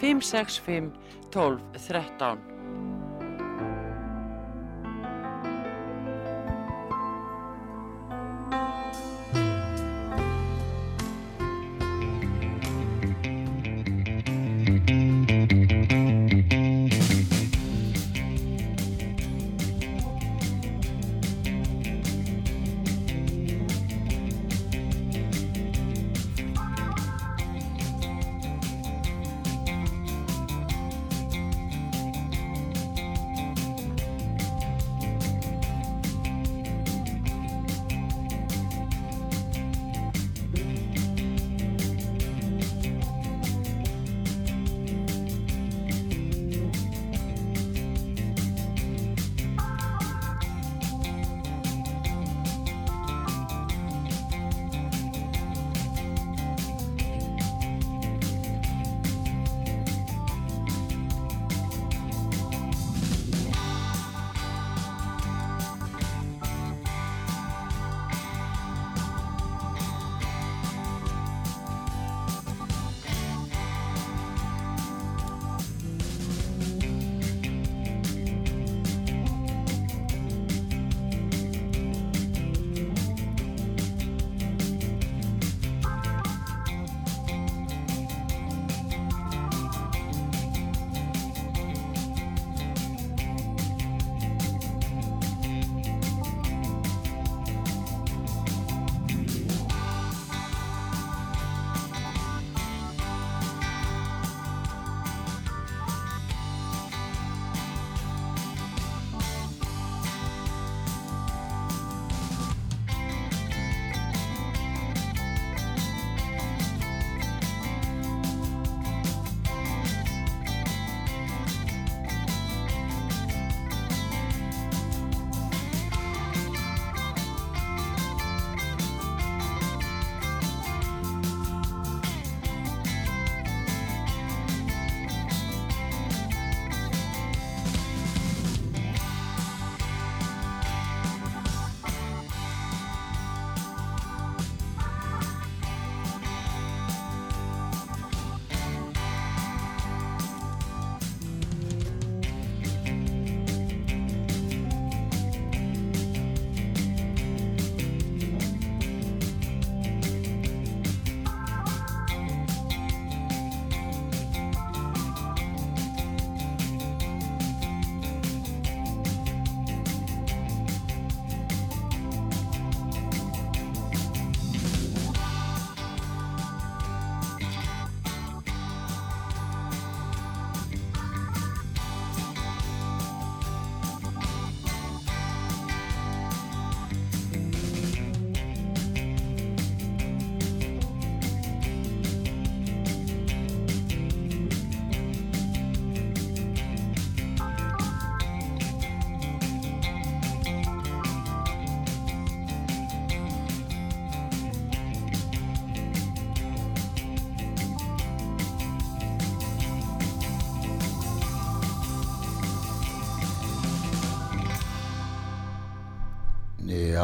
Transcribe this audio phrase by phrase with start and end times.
[0.00, 0.92] 565
[1.30, 2.47] 12 13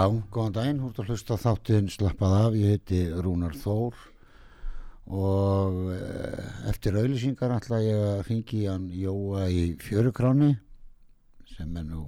[0.04, 4.00] Já, góðan daginn, húrt að hlusta þáttinn slappað af, ég heiti Rúnar Þór
[5.16, 10.50] og eh, eftir auðlýsingar ætla ég að ringi hann Jóa í fjörukráni
[11.54, 12.02] sem er nú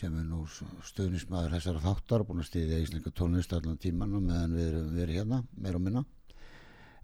[0.00, 0.40] sem er nú
[0.88, 5.20] stöðnismæður þessara þáttar búin að stiðja íslenska tónlist allan tíman og meðan við erum verið
[5.20, 6.02] hérna meira og minna.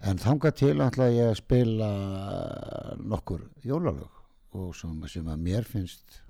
[0.02, 1.92] En þanga til ætla ég að spila
[2.98, 4.18] nokkur jólalög
[4.58, 6.24] og sem að mér finnst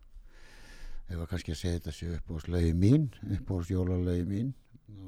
[1.10, 4.52] ef að kannski að þetta séu upp á slögi mín upp á jólalögi mín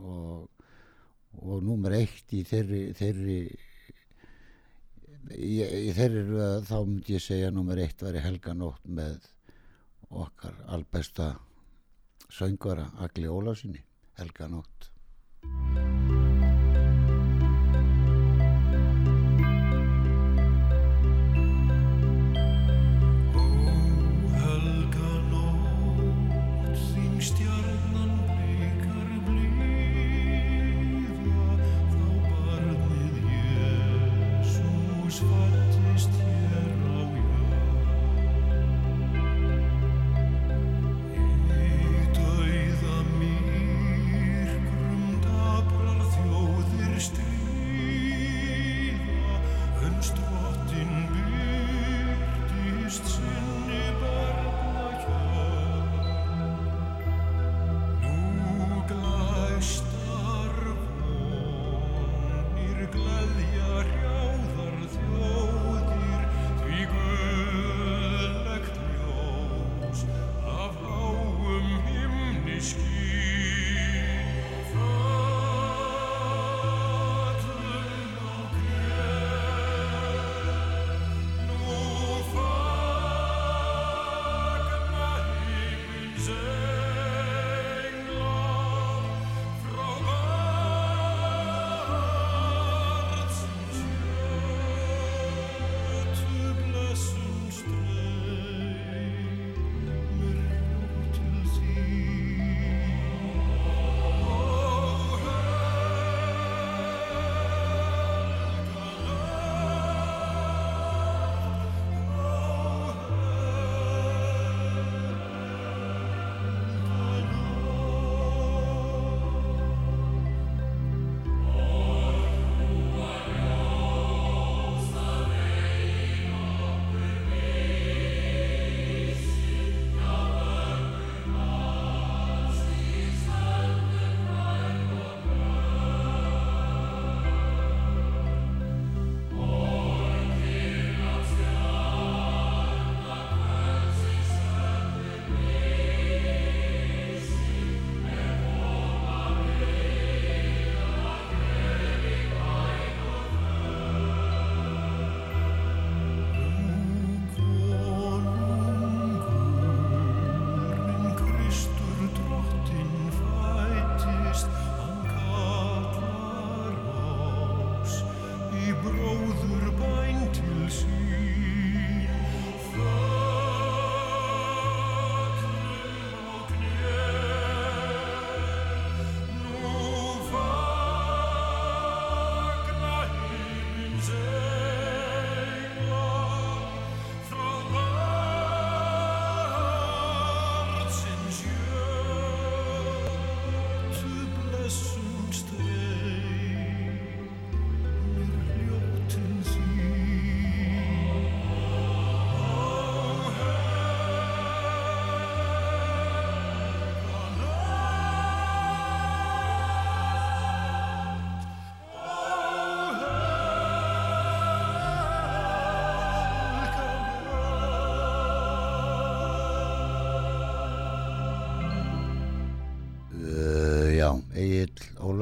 [0.02, 0.48] og,
[1.38, 3.38] og númer eitt í þeirri þeirri
[5.38, 9.30] í, í þeirri röð þá myndi ég segja númer eitt væri helganótt með
[10.12, 11.32] okkar albesta
[12.32, 13.84] söngvara Agli Ólásinni
[14.18, 14.91] helganótt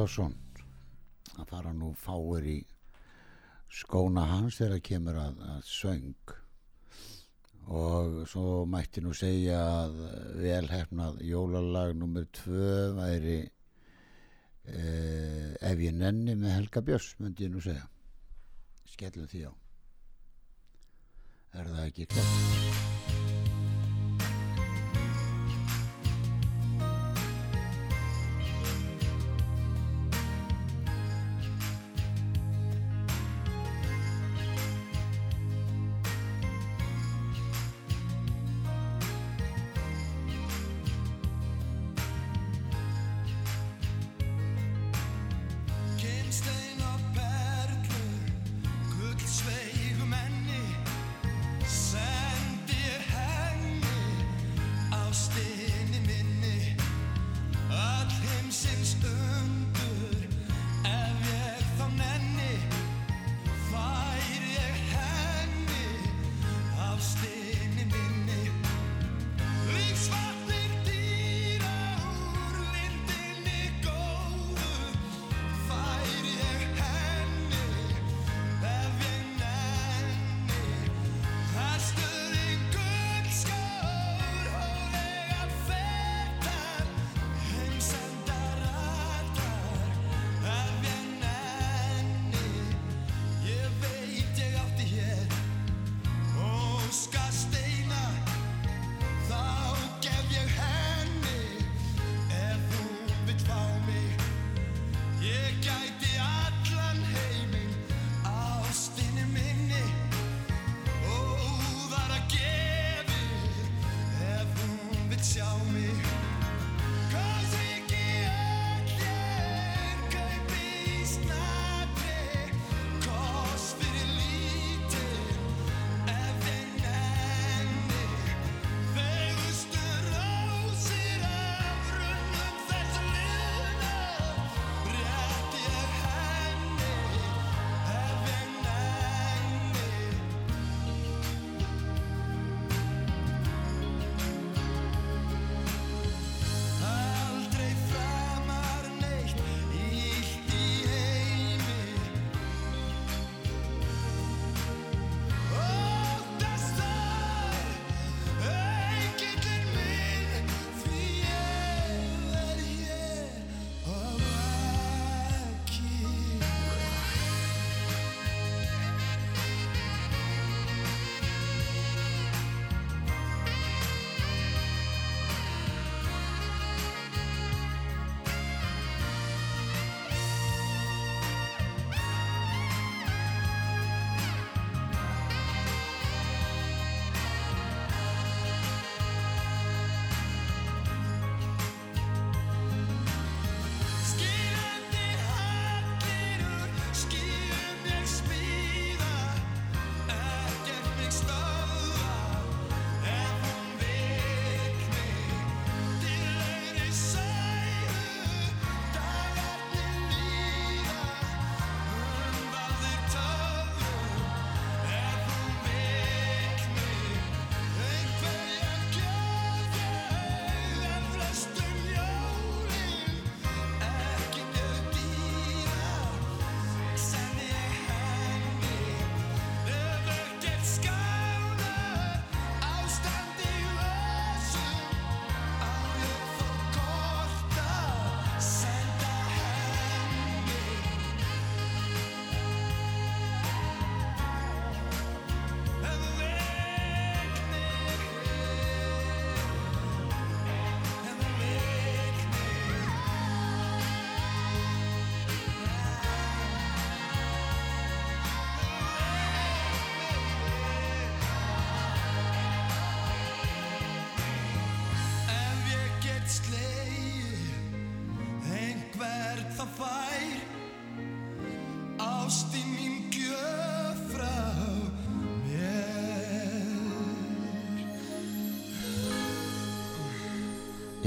[0.00, 0.32] Ólafsson
[1.36, 2.54] að fara nú fáir í
[3.68, 6.32] skóna hans þegar það kemur að, að söng.
[7.68, 9.98] Og svo mætti nú segja að
[10.40, 13.38] velhefnað jólalag nummer tvö væri
[14.64, 17.84] eh, ef ég nenni með Helga Björns myndi ég nú segja.
[18.94, 19.54] Skellum því á.
[21.60, 22.89] Er það ekki klart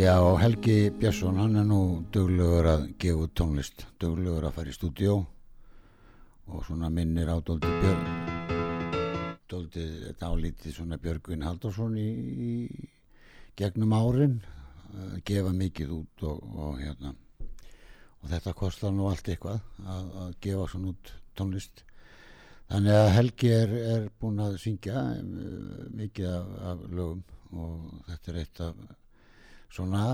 [0.04, 1.78] Já, Helgi Björnsson, hann er nú
[2.12, 5.14] duglegur að gefa tónlist, duglegur að fara í stúdíó
[6.50, 9.86] og svona minnir á Dóldi Björn, Dóldi
[10.20, 12.52] dálítið svona Björgvin Haldursson í, í
[13.56, 14.36] gegnum árin,
[15.24, 17.14] gefa mikið út og, og hérna,
[18.24, 21.84] og þetta kostar nú allt eitthvað að, að gefa svona út tónlist.
[22.72, 27.24] Þannig að Helgi er, er búinn að syngja eh, mikið af, af lögum.
[27.54, 28.80] Og þetta er eitt af
[29.74, 30.06] svona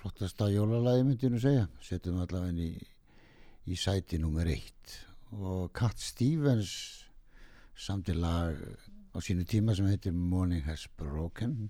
[0.00, 1.68] flottasta jólalagi myndinu segja.
[1.84, 2.72] Setjum allavega inn í,
[3.70, 4.98] í sæti nummer eitt.
[5.36, 6.74] Og Cat Stevens
[7.76, 8.56] samti lag
[9.14, 11.68] á sínu tíma sem heitir Morning Has Broken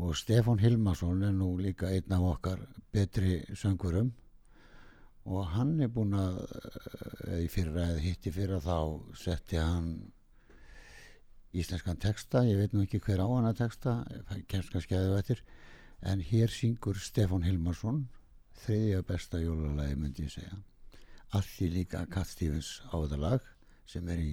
[0.00, 2.60] og Stefán Hilmarsson er nú líka einn af okkar
[2.92, 4.12] betri söngurum
[5.28, 6.38] og hann er búinn að
[7.26, 8.76] eða í fyrra eða hitti fyrra þá
[9.20, 9.90] setti hann
[11.52, 13.98] íslenskan texta, ég veit nú ekki hver á hana texta,
[14.48, 15.42] kemst kannski að þau eftir.
[16.00, 18.06] En hér syngur Stefán Hilmarsson
[18.62, 20.62] þriðja besta jólalagi myndi ég segja.
[21.36, 23.44] Að því líka Cat Stevens áðalag
[23.90, 24.32] sem er í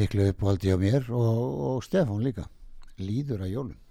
[0.00, 2.48] miklu upphaldi á mér og, og Stefán líka.
[2.98, 3.81] Líður að jólum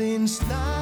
[0.00, 0.81] In style.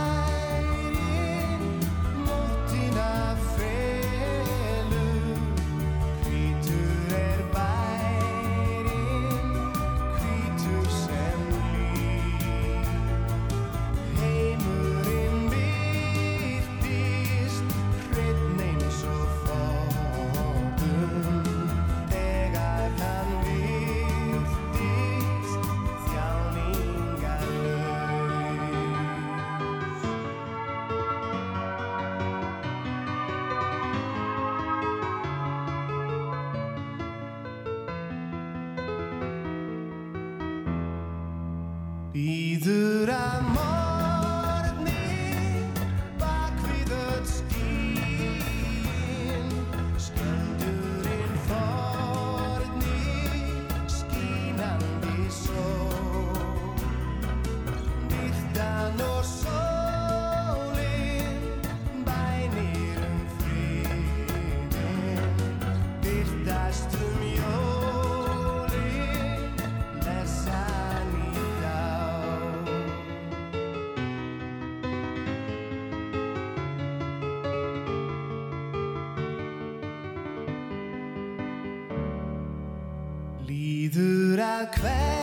[84.61, 85.20] Líður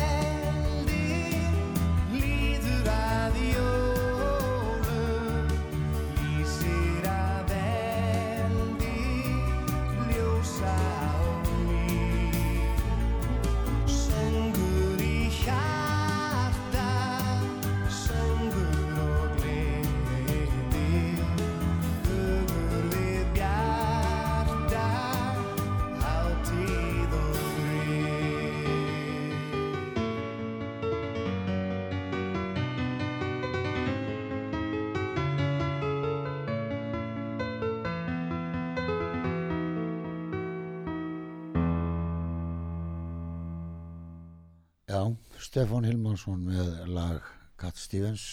[45.58, 47.24] Stefán Hilmarsson með lag
[47.58, 48.24] Cat Stevens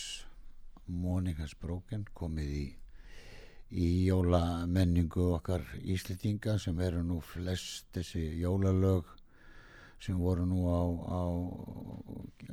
[0.84, 2.64] Morning Has Broken komið í
[3.80, 9.08] í jólamenningu okkar Íslitinga sem eru nú flest þessi jólalög
[10.04, 11.22] sem voru nú á, á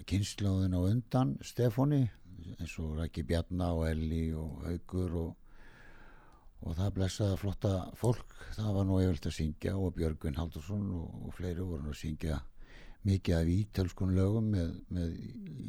[0.08, 2.06] kynnslóðin á undan Stefáni
[2.56, 5.36] eins og Rækki Bjarna og Elli og Haugur og,
[6.64, 8.40] og það blessaða flotta fólk.
[8.56, 12.00] Það var nú yfirlt að syngja og Björgvin Haldursson og, og fleiri voru nú að
[12.06, 12.40] syngja
[13.08, 15.16] mikið af ítölskun lögum með, með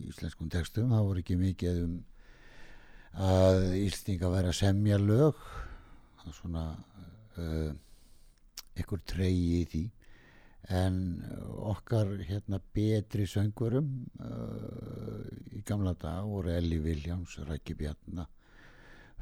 [0.09, 0.93] íslenskun textum.
[0.93, 1.95] Það voru ekki mikið um
[3.13, 5.41] að Íslinga væri að semja lög.
[6.21, 6.65] Það er svona
[7.41, 7.73] uh,
[8.81, 9.83] ykkur treyji í því.
[10.73, 10.97] En
[11.73, 13.91] okkar hérna betri söngurum
[14.23, 18.29] uh, í gamla dag voru Elli Viljáns, Rækki Bjarna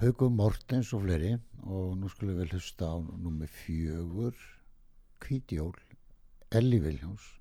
[0.02, 1.36] Haugum Mortens og fleiri.
[1.64, 4.34] Og nú skulum við hlusta á nummi fjögur
[5.20, 5.76] Kvítjól
[6.50, 7.39] Elli Viljáns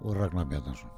[0.00, 0.90] og Ragnar Bjarnason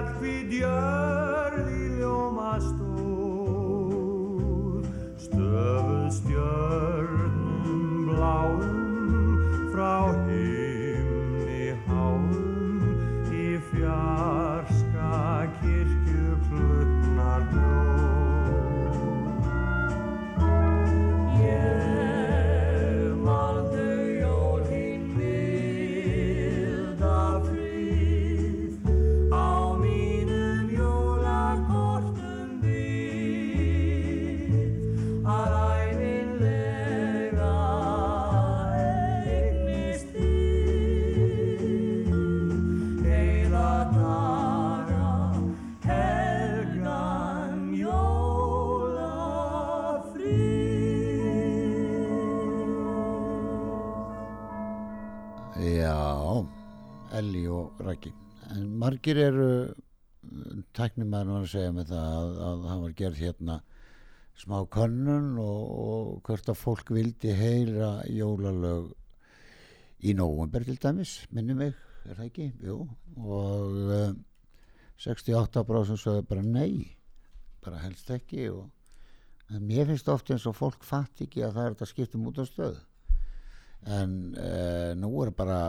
[0.00, 1.29] that.
[59.00, 59.74] Margir eru
[60.76, 63.54] tæknumæður var að segja með það að, að það var gerð hérna
[64.36, 68.90] smá könnun og, og hvert að fólk vildi heyra jólalög
[70.04, 71.72] í nóvumber til dæmis, minni mig
[72.04, 72.76] er það ekki, jú
[73.24, 74.12] og uh,
[75.00, 76.92] 68% sögðu bara nei
[77.64, 78.68] bara helst ekki og
[79.64, 82.44] mér finnst oft eins og fólk fatt ekki að það er þetta skiptum út á
[82.44, 82.76] stöð
[83.96, 85.62] en uh, nú er bara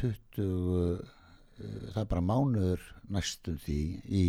[0.00, 1.13] 20 uh,
[1.58, 4.26] það er bara mánuður næstum því í,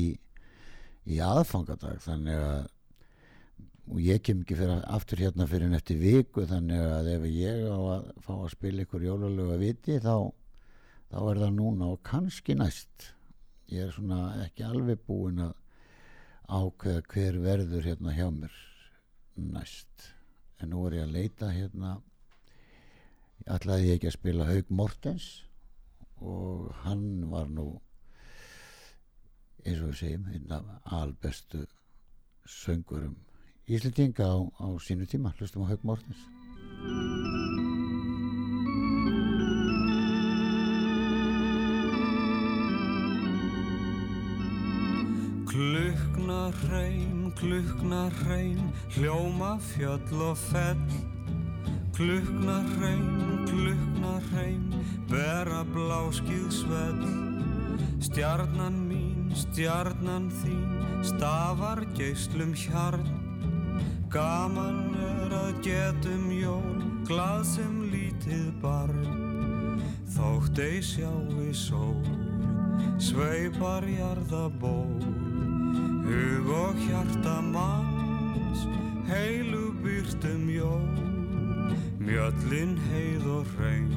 [1.09, 2.71] í aðfangadag þannig að
[3.85, 7.77] og ég kem ekki fyrir aftur hérna fyrir eftir viku þannig að ef ég á
[7.77, 10.31] að fá að spila ykkur jólalöga viti þá,
[11.11, 13.11] þá er það núna og kannski næst.
[13.69, 15.53] Ég er svona ekki alveg búin að
[16.45, 18.57] ákveða hver verður hérna hjá mér
[19.53, 20.09] næst.
[20.61, 21.95] En nú er ég að leita hérna.
[23.45, 25.44] Ætlaði ég ekki að spila Haug Mortens
[26.21, 27.67] og hann var nú
[29.65, 31.65] eins og við segjum einn af albestu
[32.45, 33.15] söngurum
[33.65, 36.21] Íslendinga á, á sínu tíma hlustum á Haug Mortens
[45.55, 51.14] Kluknar hreim, kluknar hreim, hljóma fjöll og fell.
[51.95, 54.63] Kluknar hreim, kluknar hreim,
[55.07, 57.05] bera bláskið svell.
[58.03, 60.73] Stjarnan mín, stjarnan þín,
[61.07, 63.07] stafar geislum hjarn.
[64.11, 69.79] Gaman er að getum jól, glað sem lítið barn.
[70.17, 72.03] Þótt ei sjáu sól,
[72.99, 74.99] sveipar jarðaból.
[76.11, 78.67] Hug og hjarta manns,
[79.07, 81.14] heilu byrtum jól.
[82.05, 83.93] Mjöllin heið og hrein,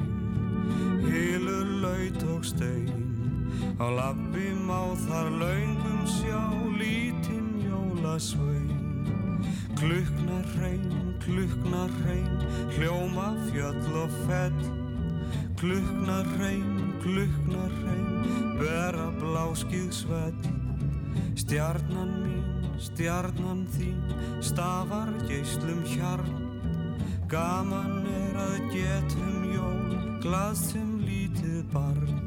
[1.05, 3.03] hilur laut og stein,
[3.77, 6.41] á labbi má þar laungum sjá
[6.79, 8.81] lítinn jólasvein.
[9.77, 10.89] Kluknar hrein,
[11.21, 12.41] kluknar hrein,
[12.79, 14.57] hljóma fjöll og fell,
[15.61, 18.25] kluknar hrein, kluknar hrein,
[18.57, 20.41] bera bláskið svell.
[21.37, 24.01] Stjarnan mín, stjarnan þín,
[24.41, 26.38] stafar geyslum hjarn,
[27.29, 29.91] Gaman er að getum jól,
[30.23, 32.18] glað sem lítið barn.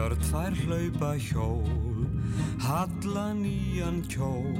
[0.00, 2.06] Björn fær hlaupa hjól
[2.64, 4.56] Halla nýjan kjól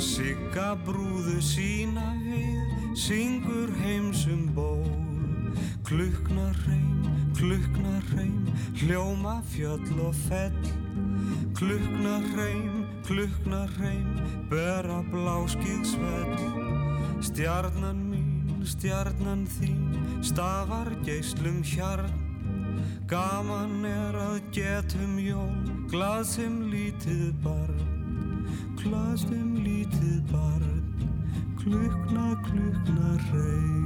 [0.00, 4.88] Sigga brúðu sína við Syngur heimsum ból
[5.84, 7.04] Kluknar hreim,
[7.36, 8.48] kluknar hreim
[8.80, 10.72] Hljóma fjöll og fell
[11.56, 14.08] Kluknar hreim, kluknar hreim,
[14.48, 16.34] bera bláskið svell.
[17.24, 22.25] Stjarnan mín, stjarnan þín, stafar geyslum hjarn.
[23.06, 25.60] Gaman er að getum jól,
[25.92, 27.84] glað sem lítið barn.
[28.80, 30.82] Glað sem lítið barn,
[31.62, 33.85] klukna, klukna hreim.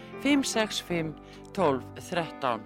[0.21, 1.13] 565
[1.53, 2.61] 12 13.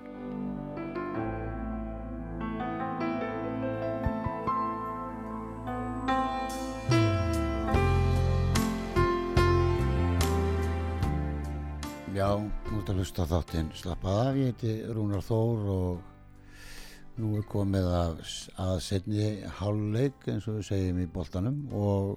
[12.15, 17.89] Já, ert að hlusta þáttinn slappað af, ég heiti Rúnar Þór og nú er komið
[17.91, 18.21] að,
[18.59, 19.27] að setni
[19.59, 22.15] hálfleik eins og við segjum í boltanum og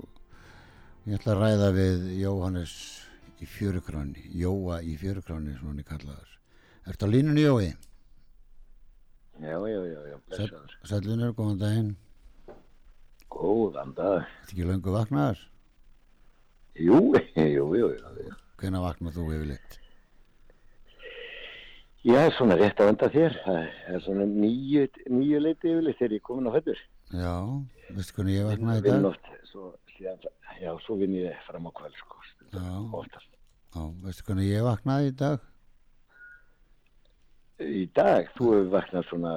[1.07, 2.75] ég ætla að ræða við Jóhannes
[3.45, 6.35] í fjörukráni, Jóa í fjörukráni svona hann er kallaður.
[6.89, 7.69] Ertu á línunni Jói?
[9.39, 10.77] Já, já, já, já, blessaður.
[10.89, 11.91] Sælunir, góðan daginn.
[13.31, 14.25] Góðan dag.
[14.43, 15.43] Þetta ekki löngu vaknaðar?
[16.89, 16.99] Jú,
[17.35, 18.33] jú, jú, jú.
[18.59, 19.79] Hvenær vaknað þú yfirleitt?
[22.07, 23.39] Já, svona rétt að venda þér.
[23.45, 23.59] Það
[23.95, 26.83] er svona nýju, nýju leiti yfirleitt þegar ég er komin á höfður.
[27.15, 27.35] Já,
[27.97, 32.19] veistu hvernig ég vaknaði oft, svo, já, svo vinn ég fram á kvöld, sko.
[32.53, 32.67] Já.
[33.01, 33.31] Oftast.
[33.75, 35.47] Já, veistu hvernig ég vaknaði í dag?
[37.59, 39.33] Í dag, þú hefur vaknað svona,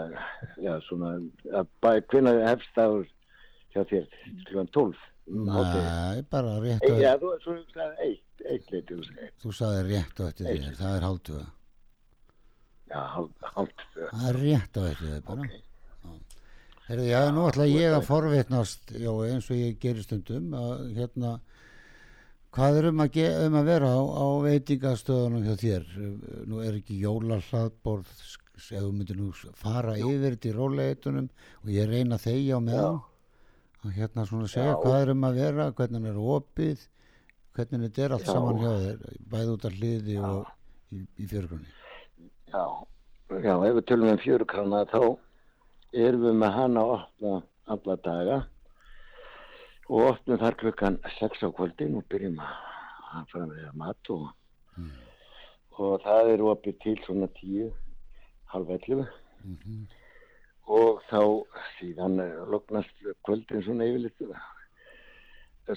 [0.61, 1.15] já, svona,
[2.11, 2.99] hvenær hefst það
[3.73, 4.05] hjá þér,
[4.45, 5.07] klukkan 12?
[5.31, 5.81] um hádegi?
[5.87, 7.31] Nei, bara rétt og Já, þú,
[7.71, 8.99] sagði eitt, eitt leiti,
[9.41, 11.45] þú sagði rétt á eftir þér, það er hálftuga.
[12.91, 15.45] Já, hálf, hálf, Það er rétt á eftir þér bara.
[15.45, 16.17] ok.
[16.89, 21.37] Herðu, já, nú ætla ég að forvitnast, já, eins og ég gerir stundum, að hérna,
[22.55, 25.87] hvað er um að, um að vera á, á veitingastöðunum hjá þér?
[26.49, 28.11] Nú er ekki jólahlaðborð,
[28.61, 31.29] eða þú myndir nú fara yfir þetta í róleitunum
[31.63, 33.01] og ég reyna þegja á meðan.
[33.81, 34.79] Og hérna svona segja Já.
[34.83, 36.83] hvað er um að vera, hvernig er opið,
[37.57, 38.33] hvernig þetta er allt Já.
[38.35, 40.51] saman hjá þér, bæði út af hliði og
[40.91, 41.71] í, í fjörgrunni.
[42.51, 42.65] Já,
[43.41, 45.01] já, ef við tölum um fjörukrána þá
[45.91, 47.33] erum við með hana að opna
[47.71, 48.37] alla daga
[49.91, 54.29] og opnum þar klukkan 6 á kvöldin og byrjum að að mat og,
[55.75, 57.71] og það er opið til svona 10,
[58.53, 59.03] halv 11
[60.71, 61.21] og þá
[61.75, 64.21] síðan eh, lognast kvöldin svona yfirleitt.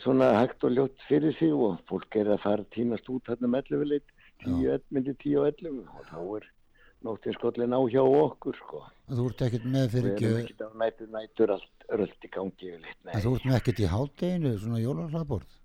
[0.05, 3.73] Svona hægt og ljótt fyrir sig og fólk er að fara tímast út þarna með
[3.75, 6.47] 11 leitt 10, myndi 10 og 11 og þá er
[7.05, 8.81] nóttinn skollin á hjá okkur sko.
[9.11, 12.31] Þú ert ekkert með Við fyrir erum ekki, ekkert á nætur nætur allt rölt í
[12.33, 13.03] gangi yfirleitt.
[13.05, 15.61] Nei, þú ert með ekkert í hátteginu, svona jólahlaðborð.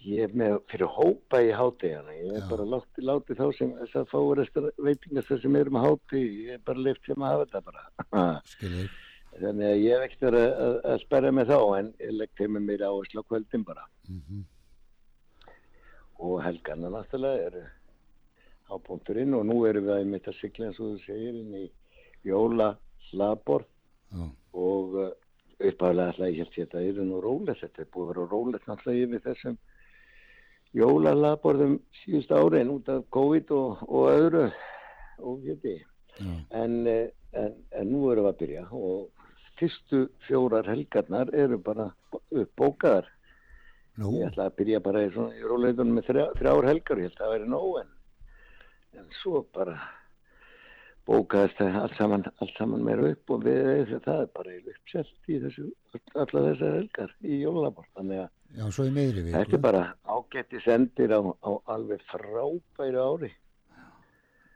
[0.00, 2.14] ég er með fyrir hópa í háttegana.
[2.16, 2.48] Ég er Já.
[2.48, 4.40] bara látið láti þá sem þess að fáur
[4.86, 6.22] veitingastar sem eru með hátti.
[6.46, 8.30] Ég er bara leift sem að hafa þetta bara.
[8.54, 8.94] Skiljið.
[9.40, 12.64] Þannig að ég hef ekkert að, að, að sperra mig þá en ég legg með
[12.66, 13.86] mér áherslu á kvöldin bara.
[14.08, 14.46] Mm
[16.20, 17.60] Og helgarna náttúrulega eru
[18.70, 21.58] á punkturinn og nú erum við að mitt að sigla eins og þú segir inn
[21.58, 21.66] í
[22.26, 22.72] jóla
[23.10, 23.66] hlaðborð
[24.10, 25.10] Já, og uh,
[25.60, 29.06] uppáðlega ætla ég að þetta eru nú rólegt, þetta er búið að vera rólegt náttúrulega
[29.06, 29.58] yfir þessum
[30.76, 34.44] jólalaborðum síðust árin út af COVID og, og öðru
[35.20, 35.76] og geti.
[36.54, 39.26] En, eh, en, en nú erum við að byrja og
[39.60, 41.90] fyrstu fjórar helgarnar eru bara
[42.30, 43.08] uppbókaðar.
[44.00, 47.18] nú, Ég ætla að byrja bara í, í róleitunum með þrjá, þrjár helgar, ég held
[47.18, 47.90] að það væri nóg en,
[48.98, 49.76] en svo bara
[51.08, 55.38] bókaðist það allt saman, allt saman meira upp og við það er bara uppselt í
[55.42, 55.68] þessu,
[56.14, 57.86] alla þessar helgar í jólabor.
[57.98, 58.28] Þannig að
[58.60, 59.56] já, svo í meðri þetta viku.
[59.58, 59.84] er bara
[60.16, 63.30] ágætti sendir á, á alveg frábæri ári.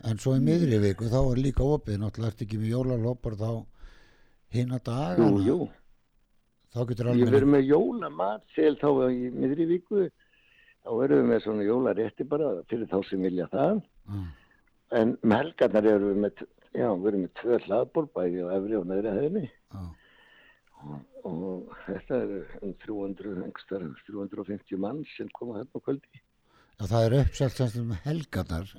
[0.05, 3.49] En svo í miðri viku þá er líka opið, náttúrulega ertu ekki með jólalopar þá
[4.55, 5.47] hinn að Jú, dagana.
[5.49, 5.59] jú,
[6.75, 7.31] Þá getur ég alveg...
[7.31, 10.05] verður með jólamatsel þá í miðri viku,
[10.85, 13.81] þá erum við með svona jólarétti bara fyrir þá sem vilja það.
[14.09, 14.25] Já,
[14.95, 16.43] En með helgarnar erum við með,
[16.77, 19.81] já, við erum með tvö hlaðból bæði á efri og neðri hefni já,
[20.85, 26.21] og, og þetta er um 300, einhverstaðar, 350 mann sem koma hérna á kvöldi.
[26.21, 28.71] já, það er uppselt sem sem helgarnar,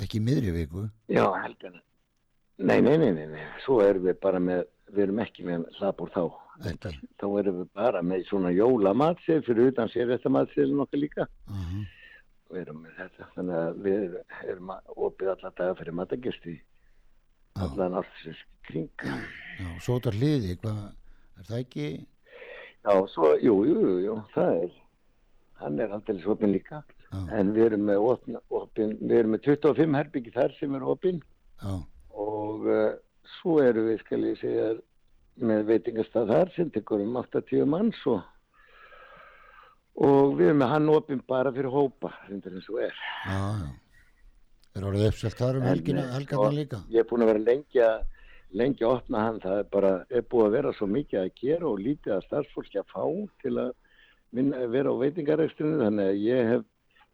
[0.00, 0.88] ekki miðri viku.
[1.12, 1.84] Já, helgarnar.
[2.60, 6.10] Nei, nei, nei, nei, nei, svo erum við bara með, við erum ekki með hlaðból
[6.16, 6.24] þá.
[6.72, 6.96] Ekki.
[7.20, 11.30] Þá erum við bara með svona jólamatsel fyrir utan sér þetta matselin okkar líka.
[11.46, 11.84] Uh
[12.50, 14.14] Við erum með þetta, þannig að við
[14.50, 17.60] erum að opið alla daga fyrir matagesti, Já.
[17.66, 19.04] allan ársins kring.
[19.04, 21.86] Já, svo út af hliði, er það ekki?
[22.80, 24.74] Já, svo, jú, jú, jú, jú, það er,
[25.60, 29.46] hann er aldrei opinn líka, Já, en við erum með opin, opin, við erum með
[29.46, 30.86] 25 herbyggi þar sem er
[31.60, 31.74] já,
[32.10, 32.92] og uh,
[33.38, 34.68] svo eru við, skal ég segja,
[35.40, 38.24] með veitingastað þar sem tekur um 80 manns og,
[40.00, 42.96] og við erum með hann opinn bara fyrir hópa, reyndir eins og er.
[43.26, 43.70] já, já.
[44.78, 46.02] Er orðið uppselt þar um helgina,
[46.38, 46.78] og líka?
[46.94, 48.04] Ég er búin að vera lengi að
[48.60, 51.68] lengi að opna hann, það er bara er búið að vera svo mikið að gera
[51.70, 53.04] og lítið að starfsfólki að fá
[53.42, 53.72] til að
[54.34, 56.64] vinna, vera á veitingarekstrinu þannig að ég hef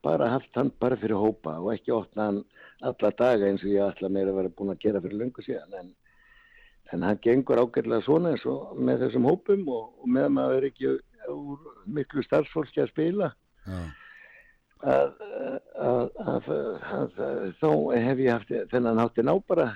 [0.05, 2.43] bara haft hann bara fyrir hópa og ekki opna hann
[2.87, 5.79] alla daga eins og ég ætla meira að vera búin að gera fyrir löngu síðan
[5.81, 5.93] en,
[6.95, 10.69] en hann gengur ágætlega svona eins og með þessum hópum og, og með maður er
[10.71, 10.93] ekki
[11.33, 13.33] úr miklu starfsfólki að spila
[13.67, 15.11] að,
[15.81, 17.19] að, að, að,
[17.61, 17.71] þá
[18.07, 19.69] hef ég haft þennan háttinn á bara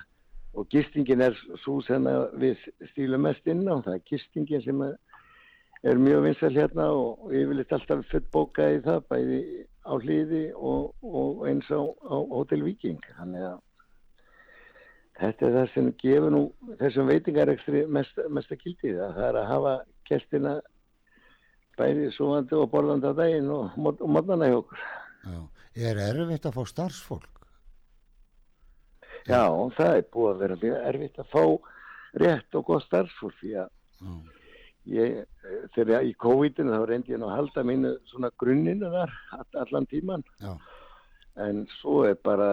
[0.54, 2.06] og gistingin er svo sem
[2.40, 2.58] við
[2.90, 3.78] stílum mest inn á.
[3.84, 4.96] Það er gistingin sem er,
[5.86, 9.40] er mjög vinsal hérna og, ég vil alltaf fullbóka í það bæði
[9.86, 13.00] á hlýði og, og eins á, á Hotel Viking.
[13.18, 13.58] Þannig að
[15.18, 16.42] þetta er það sem gefur nú
[16.80, 19.74] þessum veitingarekstri mest, mesta kildið að það er að hafa
[20.08, 20.54] kestina
[21.80, 24.80] bæði svoandi og borðandi á daginn og, og mótnana hjá okkur.
[25.80, 27.28] Er erfitt að fá starfsfólk?
[29.28, 29.44] Já,
[29.76, 31.42] það er búið að vera mjög erfitt að fá
[32.24, 33.68] rétt og gott starfsfólk því að
[34.90, 35.18] ég,
[35.76, 39.86] þegar í COVID-19 þá reyndi ég nú að halda mínu svona grunninu þar all- allan
[39.92, 40.54] tíman já,
[41.46, 42.50] en svo er bara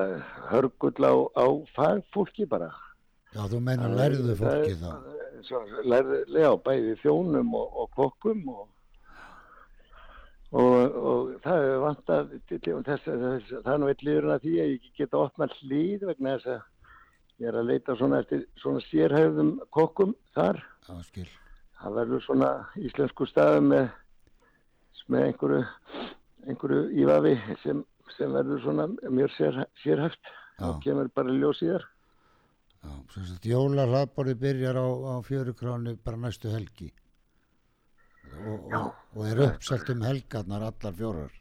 [0.52, 2.72] hörgull á, á fagfólki bara.
[3.36, 4.92] já, þú meina lærðu fólki þá?
[5.48, 8.66] Svo, lærðu, já, bæði þjónum og, og kokkum og
[10.56, 12.30] Og, og það er vant að
[12.80, 17.42] það er nú eitt liður að því að ég geta opnað hlýð vegna þess að
[17.44, 21.26] ég er að leita svona eftir svona sérhæfðum kokkum þar Já, skil.
[21.82, 23.90] það verður svona íslensku staðum með,
[25.12, 25.60] með einhverju
[26.48, 27.36] einhverju ívafi
[27.66, 27.84] sem,
[28.16, 30.34] sem verður svona mjög sér, sérhæft
[30.64, 31.86] og kemur bara ljós í þér
[32.88, 36.92] Já, sem sagt, jólarhlaðborði byrjar á, á fjöru kránu bara næstu helgi.
[38.38, 41.34] Og, og, og er uppselt um helgarnar allar fjórar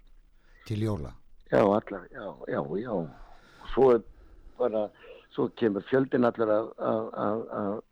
[0.66, 1.12] til jóla.
[1.52, 2.90] já, allar, já, já, já.
[2.90, 4.02] Og svo er
[4.58, 4.88] bara
[5.34, 7.82] svo kemur fjöldin allar af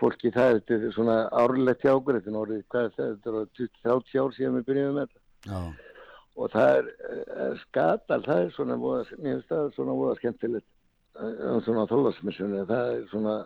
[0.00, 3.30] fólki það þetta er svona árlegt hjá okkur þetta er orðið, hvað er það, þetta
[3.30, 5.20] er orðið 30 ár síðan við byrjum með þetta.
[5.46, 5.60] Já,
[6.36, 6.88] og það er,
[7.46, 8.78] er skatal, það er svona
[9.10, 10.66] finnst það svona voða skemmtilegt
[11.16, 13.36] uh, svona þólasmissunni, það er svona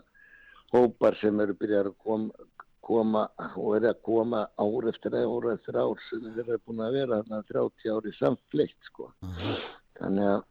[0.75, 2.47] hópar sem eru byrjar að koma,
[2.87, 3.25] koma
[3.55, 7.21] og eru að koma ár eftir ár eftir ár sem þeir eru búin að vera
[7.23, 9.11] þarna 30 ári samfleitt sko.
[9.27, 9.57] aha,
[10.01, 10.47] þannig að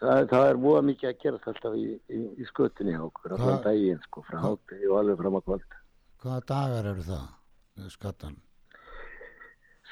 [0.00, 3.62] það, það er voða mikið að gera alltaf í, í, í skötunni hjá okkur Hvað-
[3.68, 5.78] daginn sko, frá hátegi og alveg fram að kvöld
[6.22, 7.28] hvaða dagar eru það?
[7.90, 8.36] Skattan.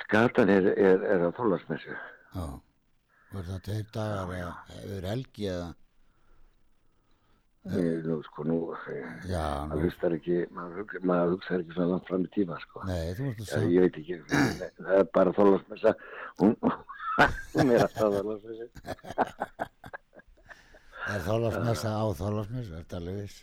[0.04, 2.46] Skatan er, er, er að þólasmissu Já.
[3.30, 4.54] Er það tveir dagar eða
[4.98, 5.68] er helgi eða?
[8.06, 8.56] nú sko nú
[9.28, 12.84] Já, maður hugsaður ekki maður, hugsa, maður hugsaður ekki svona langt fram í tíma sko.
[12.88, 13.68] nei, þú ert að Já, segja.
[13.74, 14.16] ég veit ekki,
[14.86, 15.92] það er bara þólasmessa
[16.40, 16.54] hún,
[17.52, 18.66] hún er alltaf þólasmessa
[21.10, 22.70] Er þólasmessa á þólasmessa?
[22.70, 23.38] Er þetta alveg viss?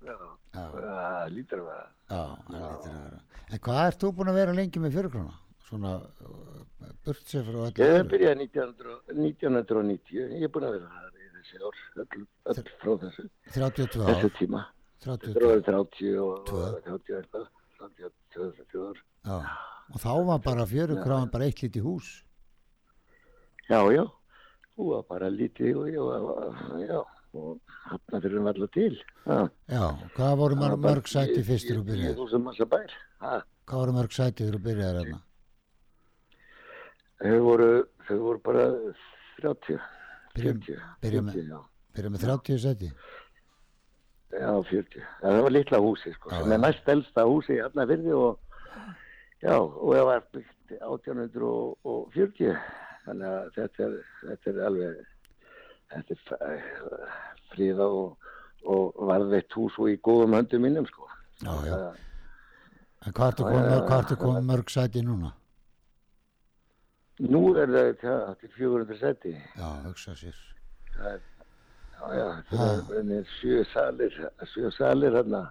[0.00, 0.14] já,
[0.54, 3.20] það lítur að vera já, það lítur að vera.
[3.50, 5.34] En hvað ert þú búin að vera lengi með fjörukrána?
[5.70, 10.88] Svona uh, burt sér frá öllu ég byrjaði 1900 1990 ég er búin að vera
[10.96, 14.34] það í þessi ár öll, öll frá þessu, 32 þessu ár.
[14.40, 14.62] tíma
[15.04, 16.64] þetta 32 er orðið 30 og Tvö.
[16.66, 17.46] og 30 eitthvað
[17.78, 18.98] 32, 33 ár
[19.30, 19.38] Já,
[19.94, 22.10] og þá var bara fjörukráin bara eitt lítið hús.
[23.70, 24.04] já, já,
[24.74, 26.02] þú var bara lítið og já,
[26.90, 27.00] já
[27.30, 29.38] og hafna fyrir um allar til já
[29.70, 29.84] Já,
[30.18, 32.14] hvað voru var mörg, sæti tíu- og byrjaði?
[33.70, 35.20] Hvað voru mörg sæti fyrir að byrjaði hérna?
[37.20, 37.70] Þau voru
[38.08, 38.66] þau voru bara
[39.40, 39.80] 30
[40.34, 41.60] Byrjum- 40 byrjum með- 40, já.
[41.94, 42.90] Byrjaði með 30 sæti?
[44.30, 48.12] já, 40 já, það var litla húsi sko, sem er næst elsta húsi í Hafnarfirði
[48.14, 48.38] og
[49.42, 52.56] já, og það var byggt 1840
[53.06, 53.96] þannig að þetta er,
[54.28, 55.00] þetta er alveg
[55.90, 56.62] þetta er
[57.50, 58.28] fríða og,
[58.70, 61.08] og varðveitt hús og í góðum höndum minnum sko
[61.40, 61.76] Já, já.
[63.08, 65.30] En hvað ertu komið mörg sæti núna?
[67.28, 70.36] Nú er það það til 400 seti Já, hugsa sér.
[70.96, 71.20] það er
[72.00, 74.20] já, já, það er, það sjö salir
[74.54, 75.42] sjö salir hérna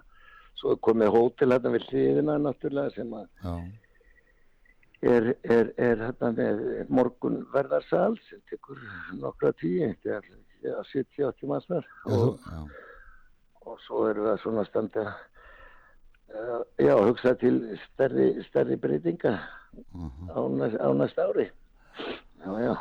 [0.58, 3.28] svo komið hótel hérna við hliðina náttúrulega sem að
[5.00, 6.62] er, er, er hérna með
[6.92, 8.80] morgun verðarsal sem tekur
[9.20, 10.30] nokkra tíu þetta er
[10.64, 12.20] já, 70-80 mannsnar já, þú,
[12.58, 12.74] og,
[13.70, 15.06] og svo erum við að svona standa
[16.34, 19.38] uh, já, hugsa til stærri, stærri breytinga
[19.94, 21.48] mhm, á, næst, á næst ári
[22.44, 22.74] já, já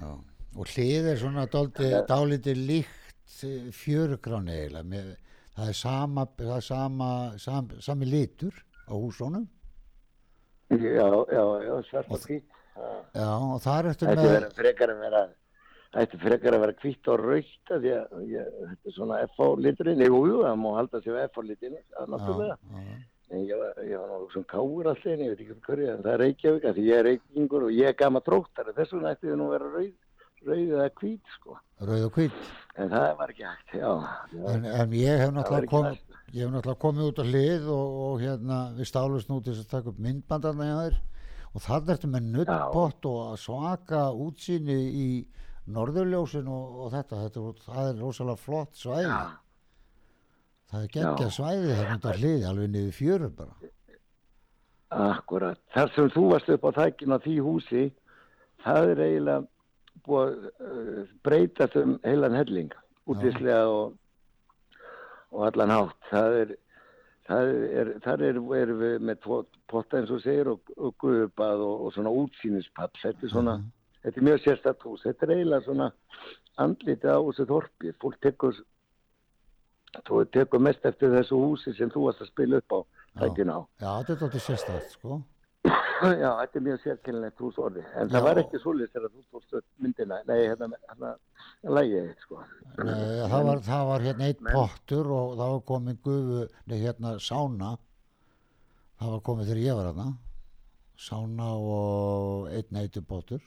[0.00, 0.10] já.
[0.54, 3.42] Og hlið er svona dálítið, líkt
[3.74, 5.04] fjörugráni eiginlega
[5.54, 8.54] það er sama það er sama, sam, sami litur
[8.90, 9.46] á húsónum
[10.74, 12.44] Já, já, já, svart og hvít.
[13.14, 15.24] já og það er eftir Þetta með verður frekar að vera
[15.94, 20.00] Þetta frekar að vera hvitt og raukt því að ég, þetta er svona FH liturinn,
[20.02, 22.56] jú, jú, það má halda við FH liturinn, það er náttúrulega.
[22.58, 22.96] já, já,
[23.34, 26.02] En ég var, ég var nú svona káur allir, en ég veit ekki hverju, en
[26.04, 29.30] það er Reykjavík, því ég er Reykjavíkur og ég er gama tróttari, þess vegna ætti
[29.30, 29.94] þið nú að vera rauð,
[30.44, 31.56] rauð eða hvít, sko.
[31.88, 32.42] rauð og hvít?
[32.78, 33.90] En það var ekki hægt, já.
[34.54, 35.98] en, en ég hef náttúrulega komið
[36.34, 39.68] ég hef náttúrulega komið út á hlið og, og hérna við stálust nú til að
[39.70, 40.96] taka upp myndbandarna hjá þér.
[41.54, 45.08] Og það ertu með nuttbott og svaka útsýni í
[45.70, 49.06] norðurljósin og, og þetta, þetta er- það er rosalega flott svæði
[50.74, 51.34] það er geggja Já.
[51.38, 53.72] svæði þarna út á hlið alveg niður fjörur bara
[54.94, 55.58] akkurat.
[55.74, 57.84] Þar sem þú varst upp á þækkin á því húsi,
[58.64, 59.46] það er eiginlega
[60.04, 62.74] búið að uh, breytast um heilan helling,
[63.10, 63.94] útíslega og,
[65.32, 66.10] og allan hátt.
[66.10, 66.52] Það er,
[67.28, 71.64] það er, þar er, erum við með tvo potta eins og segir og, og guðubað
[71.64, 72.92] og, og svona útsýnispall.
[73.00, 73.56] Þetta er svona,
[74.04, 75.06] þetta er mjög sérstætt hús.
[75.06, 75.90] Þetta er eiginlega svona
[76.62, 77.94] andlitið á þessu þorpi.
[78.02, 78.60] Fólk tekur,
[80.08, 82.78] þú tekur mest eftir þessu húsi sem þú varst að spila upp á
[83.22, 83.60] þækkinu á.
[83.80, 85.20] já, þetta er þetta sérstætt sko
[86.04, 87.80] Já, þetta er mjög sérkennilegt hús orði.
[87.96, 88.24] En það Já.
[88.26, 90.18] var ekki svolítið þegar þú fórst myndina.
[90.28, 91.12] Nei, hérna, hérna,
[91.78, 92.40] lægið, sko.
[92.84, 92.98] Nei,
[93.30, 97.14] það, var, það var hérna eitt Men- pottur og það var komið gufu, nei hérna
[97.24, 97.70] sána
[99.00, 100.08] það var komið þegar ég var hérna
[101.06, 103.40] sána og einn eitur pottur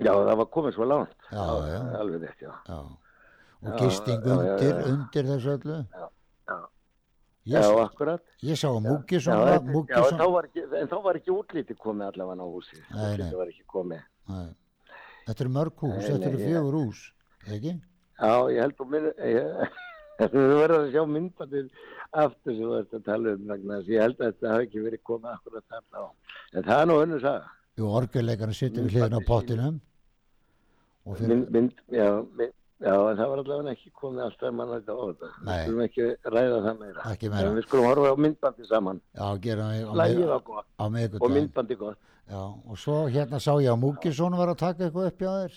[0.00, 1.16] Já, það var komið svo langt.
[1.28, 1.80] Já, já.
[2.00, 2.52] Alveg rétt, já.
[2.70, 2.78] já.
[3.62, 6.06] Og gisting undir, undir þessu öllu Já,
[6.48, 6.58] já.
[7.46, 8.22] ég, Já, akkurat.
[8.42, 12.80] ég sá Múkisson þetta- en þá var ekki útlítið komið allavega á húsi.
[12.90, 14.02] Útlítið var ekki komið.
[14.28, 14.48] Nei.
[15.26, 17.00] þetta eru mörg hús, Nei, þetta eru fjögur hús
[17.48, 17.72] ekki?
[18.20, 18.90] Já, ég held að
[20.32, 21.70] þú verður að sjá myndbandir
[22.12, 23.46] aftur sem þú ert að tala um
[23.88, 26.06] ég held að þetta hafi ekki verið komið akkurat þarna á.
[26.52, 27.46] En það er nú önnur saga.
[27.78, 29.80] Jú, orgelleikarinn sittur við hliðin á pottinum
[31.10, 35.02] mynd, mynd, já, mynd, já, en það var allavega ekki komið alltaf mann þetta á
[35.10, 35.28] þetta.
[35.46, 35.54] Nei.
[35.56, 37.00] Við skulum ekki ræða það meira.
[37.12, 37.48] Ekki meira.
[37.50, 39.00] En við skulum horfa á myndbandi saman.
[39.16, 41.98] já, gera mig á, Lægið var gott á og miðgudaginn myndbandi gott.
[42.30, 45.54] Já, og svo hérna sá ég að Múkisson var að taka eitthvað upp hjá þér.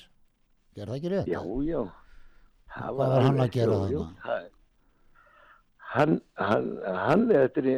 [0.73, 1.27] Gerði það ekki rétt?
[1.27, 1.81] Já, já.
[2.73, 4.49] Hvað var hann að gera það-
[5.93, 7.75] Hann, hann, hann, þetta er í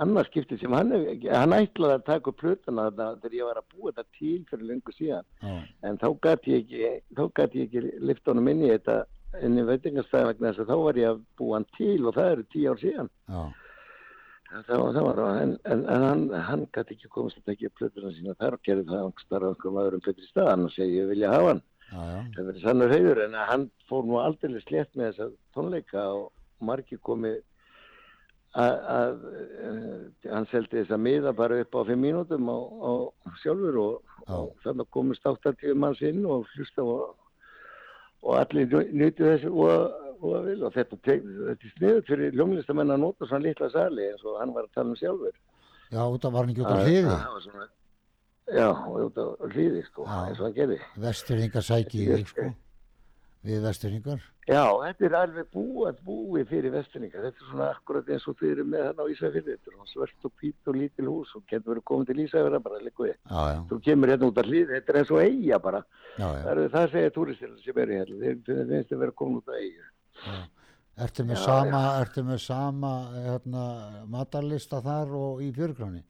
[0.00, 0.92] annars skipti sem hann,
[1.28, 4.94] hann ætlaði að taka plötuna þarna þegar ég var að búa þetta til fyrir lengur
[4.96, 5.26] síðan.
[5.42, 5.56] Já,
[5.88, 8.96] En þá gæti ég ekki, þá gæti ég ekki lift honum inn í þetta
[9.42, 12.30] inn í veitingastæði vegna þess að þá var ég að búa hann til og það
[12.36, 13.12] eru tíu ár síðan.
[13.28, 13.42] já,
[14.52, 18.10] Það var, það var, en, en, en hann, hann gæti ekki komast að tekja plötuna
[18.12, 21.30] sína þar og gerði það angstar á einhverjum öðrum betri stað, annars segi ég vilja
[21.32, 21.62] hafa hann.
[22.34, 26.28] Það verið sannur heiður en hann fór nú aldrei slétt með þessa tónleika og
[26.60, 27.32] margir komi
[28.52, 29.22] að,
[29.64, 32.92] uh, hann seldi þess að miða bara upp á fimm mínútum á, á
[33.42, 37.14] sjálfur og, og þannig komist 80 manns inn og hlusta og,
[38.22, 43.46] og allir nýttu þessu og, og, þetta, þetta er sniðut fyrir ljónlistamenn að nota svona
[43.48, 45.32] litla sali eins og hann var að tala um sjálfur.
[45.92, 47.70] já, af var hann ekki út Að- hliði.
[48.52, 50.78] Já, út á hliði sko, eins og hann gerði.
[51.00, 52.46] Vesturhingar sæki í Ég- þig, sko.
[53.42, 54.20] Við vesturhingar.
[54.46, 57.22] Já, þetta er alveg búið, búið fyrir vestinninga.
[57.24, 59.54] Þetta er svona akkurat eins og þið eru með þarna á Ísafjörði.
[59.56, 62.60] Þetta er svona svört og hvít og lítil hús og getur verið komið til Ísafjörða
[62.62, 65.82] bara já, Þú kemur hérna út af hlið, þetta er eins og eiga bara.
[66.18, 66.50] já, Það, já.
[66.52, 68.20] er, það segja túristir sem eru hérna.
[68.22, 69.90] Þeir þeir finnst að vera komin út af eiga.
[71.02, 72.94] Ertu með Já, sama, ertu með sama
[73.26, 73.66] hérna,
[74.12, 76.02] matarlista þar og í fjörgráni?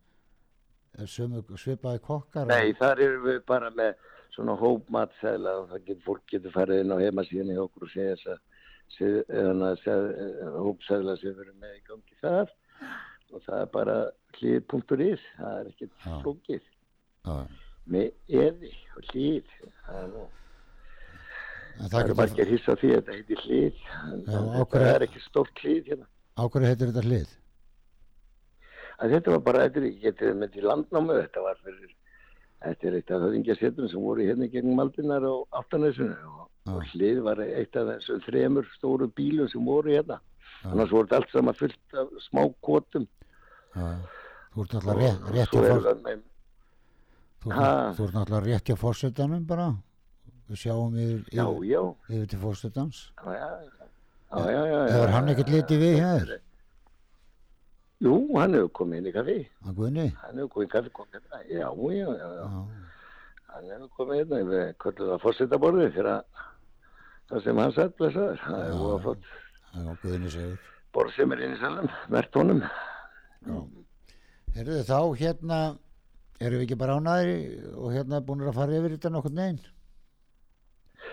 [1.09, 2.47] Svipaði kokkar?
[2.51, 3.95] Nei, þar erum við bara með
[4.35, 8.16] svona hópmatsæla og það getur, fólk getur farið inn á heimasíðan í okkur og segja
[8.16, 10.05] þess að
[10.66, 12.53] hópsæla sem við erum með í gangi þar.
[13.33, 13.97] Og það er bara
[14.39, 16.64] hlið.is, það er ekkert flókið.
[17.93, 19.53] Með eði og hlýð
[19.87, 20.24] það er nú
[21.72, 23.78] það það er getur, margir hissa á því að þetta heitir hlýð
[24.72, 26.07] hverju- er ekki stórt hlýð hérna.
[26.37, 27.33] ákveður heitir þetta hlið?
[29.03, 31.95] að þetta var bara, þetta er ekki getið með til landnámu þetta var fyrir
[32.65, 36.73] þetta er eitt af höfðingjasetum sem voru hérna gegnum aldinnar á aftanæsunu og, Já.
[36.77, 40.19] og hlýð var eitt af þessum þremur stóru bílum sem voru hérna
[40.63, 40.71] Já.
[40.73, 43.07] annars voru þetta allt saman fullt af smá kvotum
[43.73, 44.01] Já, já.
[44.53, 44.75] Þú ert
[48.15, 49.65] náttúrulega rétt, hjá fórsetanum bara.
[50.51, 51.81] Við sjáum yfir, já, yfir, já,
[52.13, 52.99] yfir til fórsetans.
[53.25, 56.33] já, já, já, já, já, já Hefur hann ekkert litið við hjá þér?
[58.03, 59.37] Jú, hann hefur komið inn í kaffi.
[59.67, 60.07] Að Guðni?
[60.23, 61.43] hann hefur komið í kaffi komið hérna.
[61.47, 62.47] Já, já, já, já.
[62.49, 62.65] Já,
[63.53, 66.43] hann hefur komið hérna við köllum það fórsetaborðið fyrir að
[67.33, 68.79] það sem hann satt blessaður, það er Já.
[68.83, 69.31] voða flott.
[69.73, 72.59] Það er Guðni segur borð sem er inn í salum, mert honum.
[74.53, 75.61] Herðu þá hérna
[76.43, 77.37] erum við ekki bara ánæðri
[77.79, 79.61] og hérna búin að fara yfir þetta nokkur neginn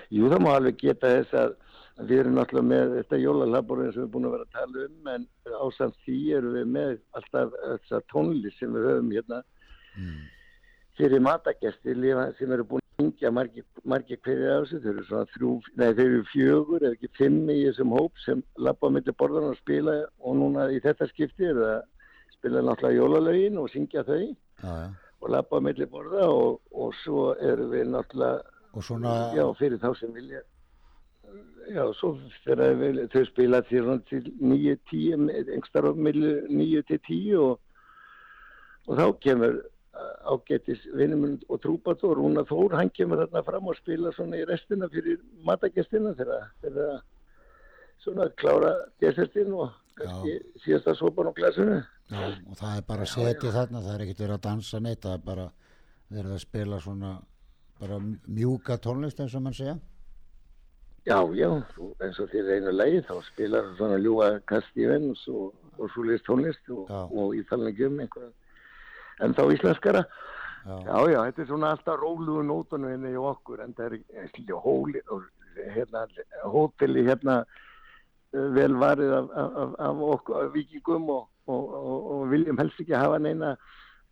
[0.09, 1.53] Jú, það má alveg geta þess að
[2.07, 5.07] við erum náttúrulega með þetta jólalaborinn sem við erum búin að vera að tala um
[5.13, 5.23] en
[5.65, 9.39] ásamt því erum við með alltaf þessa tónlist sem við höfum hérna
[9.97, 10.19] mm.
[10.99, 15.31] fyrir matagestir lifa- sem eru búin að hingja margir, margir af þessu, þau eru svona
[15.33, 19.49] þrjú, nei þau eru fjögur eða ekki fimm í þessum hóp sem á milli borðan
[19.51, 21.81] og spila og núna í þetta skipti eru að
[22.37, 24.31] spila náttúrulega jólalögin og syngja þau já,
[24.63, 24.87] já.
[25.19, 29.91] og á milli borða og, og svo erum við náttúrulega og svona já, fyrir þá
[29.97, 30.43] sem vilja
[31.69, 32.13] já, svo
[32.43, 37.59] þegar við, þau spila til, svona til 9-10 engstar á milli 9-10 og,
[38.87, 39.59] og þá kemur
[40.29, 44.45] ágættis vinnumund og trúbat og Rúna Þór, hann kemur þarna fram og spila svona í
[44.47, 46.99] restina fyrir matagestina þegar að
[47.99, 49.73] svona klára desertin og
[50.63, 51.81] síðasta sopan á glasinu.
[52.09, 55.17] Já, og það er bara setið þarna það er ekkert verið að dansa neitt það
[55.17, 55.47] er bara
[56.09, 57.11] verið að spila svona
[57.79, 59.77] bara mjúka tónlist eins og mann segja
[61.09, 61.49] Já, já,
[62.05, 66.27] eins og þér einu leið þá spilar svona ljúa kasti venns og, og svo list
[66.27, 68.29] tónlist og, og í talningi um einhverja
[69.25, 70.03] en þá íslenskara.
[70.05, 70.29] Já,
[70.85, 75.01] Já, já, þetta er svona alltaf rólugu nótunum henni í okkur en það er hóli
[75.73, 76.05] hérna,
[76.51, 82.59] hóteli hérna eh, vel varið af, af, af, af okkur, af vikingum og, og, viljum
[82.61, 83.55] helst ekki hafa neina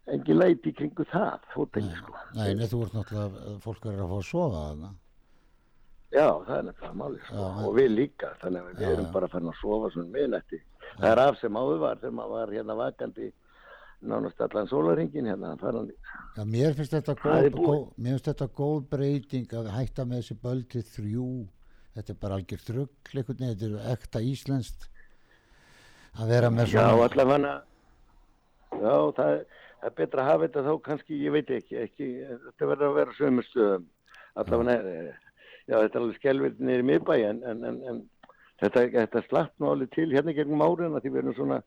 [0.09, 2.15] engin leiti í kringu það hóteli, sko.
[2.39, 4.93] nei, nei, þú ert náttúrulega fólk er að fá að sofa þarna
[6.17, 7.35] Já, það er nefnilega máli, sko.
[7.37, 9.11] Já, og við líka, þannig að við Já, erum já.
[9.17, 10.59] bara farin að sofa svona miðnætti.
[10.97, 13.27] Það er af sem áður var þegar maður var hérna vakandi
[14.07, 15.91] nánast allan sólaringin hérna, faran,
[16.37, 20.37] Já, mér finnst þetta góð, góð, mér finnst þetta góð breyting að hætta með þessi
[20.43, 21.25] böld til þrjú
[21.97, 24.85] þetta er bara algjör þrugg þetta er ekta íslenskt
[26.21, 27.55] að vera með Já, svona allavega
[28.77, 29.45] Já, það, er-
[29.81, 32.09] það er betra að hafa þetta þá kannski, ég veit ekki, ekki
[32.45, 33.87] þetta verður að vera sömur stöðum
[34.37, 35.15] allavega,
[35.67, 38.03] já, þetta er alveg skelvild niður í miðbæ en, en, en, en
[38.63, 41.59] þetta, þetta nú alveg til hérna gegnum árin að því við erum svona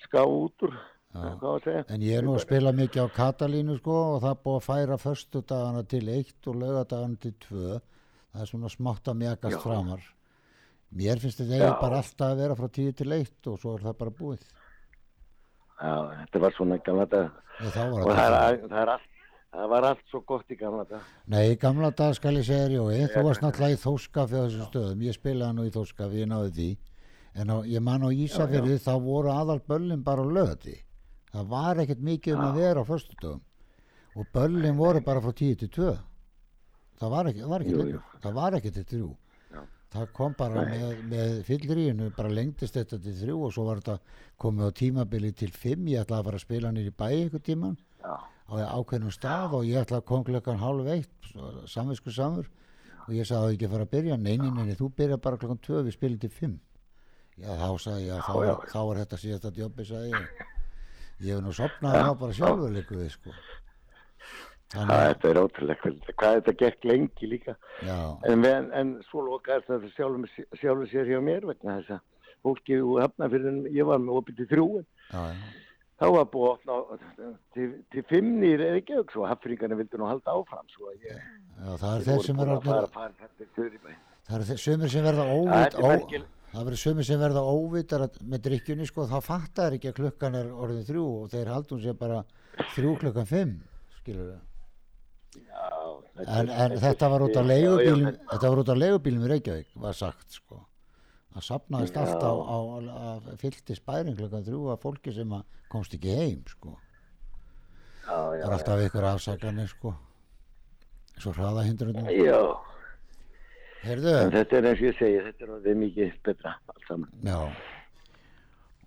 [0.00, 0.78] ská út úr
[1.10, 4.58] að en ég er nú að spila mikið á Katalínu sko og það er búið
[4.60, 7.80] að færa förstu dagana til eitt og laugadagana til tvö.
[8.30, 9.62] Það er svona smátt að mjagast Já.
[9.64, 10.04] framar.
[10.94, 13.82] Mér finnst þetta eiginlega bara alltaf að vera frá tíu til eitt og svo er
[13.88, 14.46] það bara búið.
[15.80, 16.78] Já, þetta var svona
[17.60, 19.09] Nei, þá var og þetta það er, það er allt
[19.50, 22.68] það var allt svo gott í gamla dag Nei, í gamla dag skal ég segja
[22.68, 26.20] þér, Jói, þú varst náttúrulega í þóskafi á þessum stöðum, ég spilaði nú í þóskafi,
[26.22, 26.68] ég náði því,
[27.40, 30.76] en á, ég man á Ísafirði þá voru aðal böllin bara löði,
[31.32, 33.42] það var ekkert mikið um að vera á föstudögum.
[34.18, 35.90] Og böllin voru bara frá 10 til 2,
[37.00, 38.22] það var ekki, það var ekki, Jú, lengur, jú.
[38.24, 39.02] það var ekki til 3,
[39.54, 39.60] Já.
[39.94, 43.98] það kom bara með, með fyllriðinu, bara lengdist þetta til 3 og svo var þetta
[44.42, 47.78] komið á tímabili til 5, ég ætlaði að fara að spila nýri bæ einhvern tíman
[48.04, 51.30] á ákveðnum stað og ég ætla að koma klukkan hálf eitt
[51.70, 52.48] samvisku samur.
[53.06, 54.16] Og ég sagði að ekki að fara að byrja?
[54.20, 56.58] Nei, nei, nei, nei, þú byrja bara klukkan tvö við spilum til fimm.
[57.40, 60.44] Já, þá sagði ég að Já, þá var þetta síðasta djópi sagði ég.
[61.20, 63.32] Ég hef nú sopnað þá bara sjálfur líku við sko.
[64.70, 67.54] Það, þannig að, þetta er ótrúlega hvað- hvað þetta gekk lengi líka?
[67.82, 70.26] En, en, en svo lokaðist það sjálfum,
[70.60, 72.04] sjálfum sér hjá mér vegna þess að
[72.44, 75.50] fólki úr hafnafyrðin, ég var með opið til þrjúin, já, já,
[76.00, 80.32] þá var búið að opna til, til fimmni í Reykjavík, svo hafnfringarnir vildu nú halda
[80.38, 81.16] áfram, svo að ég...
[81.20, 82.52] já, það er þeir sem er
[83.56, 83.96] Þuribæ.
[84.30, 86.36] það er þeir sumir sem verða Ja, óvit þetta er ó, merkilegt.
[86.52, 90.38] það verður sumir sem verða óvitar að- með drikkjunni sko, þá fattar ekki að klukkan
[90.40, 92.22] er orðin þrjú og þeir haldum sér bara
[92.76, 93.56] þrjú klukkan fimm
[94.00, 94.46] skilur það
[96.20, 99.68] En, er- en þetta var út já, leigubílum þetta var út á leigubílum í Reykjavík
[99.84, 100.58] var sagt sko
[101.34, 102.00] það sapnaðist Já.
[102.04, 102.58] allt á, á,
[102.90, 103.08] á
[103.40, 106.76] fyllti spæring klukkan þrjú að fólki sem að komst ekki heim sko.
[108.06, 109.94] Já, það já, er alltaf ykkur afsakanir sko.
[111.20, 112.08] Svo hraða hindrunum.
[112.10, 112.40] Já,
[113.84, 117.12] þetta er eins og ég segi, þetta er orðið mikið betra allt saman.
[117.24, 117.38] já.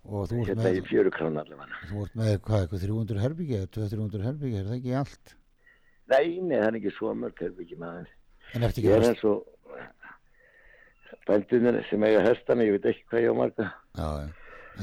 [0.04, 0.74] Og þú ert Þetta með
[1.88, 5.32] þú ert með hvað, eitthvað 300 herbyggi 200-300 herbyggi, er það ekki allt?
[6.12, 8.10] Nei, nei, það er ekki svo mörg, það er ekki maður.
[8.52, 9.32] en eftir ekki
[11.28, 13.66] bændunir sem eiga hestana, ég veit ekki hvað ég á marga.
[13.96, 14.08] já,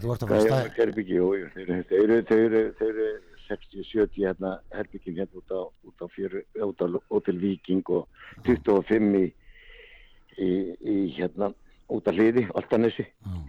[0.01, 1.19] Hvað fara ég á marga herbyggi,
[1.53, 3.09] þeir, eru- þeir, eru- þeir, eru- þeir eru
[3.51, 8.07] 60-70 hérna herbyggin hérna út á, út á fjöru, út á Hotel Viking og
[8.45, 9.33] 25 í,
[10.39, 11.51] í, í hérna
[11.91, 13.03] út á hliði, Altanesi.
[13.03, 13.41] já,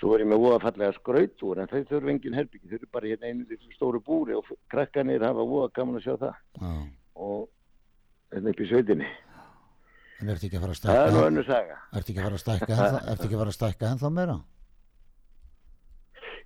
[0.00, 3.06] Svo er ég með voða fallega skrautúr en þau þurfa engin herbyggi, þau eru bara
[3.10, 6.70] hérna einu stóru búri og krakkanir hafa voða gaman að sjá það já.
[7.20, 7.48] og
[8.32, 9.08] hérna upp í sveitinni.
[10.20, 11.76] En ertu ekki að fara að það er nú stækka önnur saga.
[11.96, 12.80] Ertu ekki að fara að stækka
[13.12, 14.40] ertu ekki að fara að stækka ennþá meira?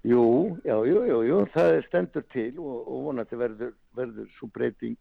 [0.04, 0.24] Jú,
[0.68, 4.98] já, jú, jú, jú, það er stendur til og, og vonandi verður, verður svo breyting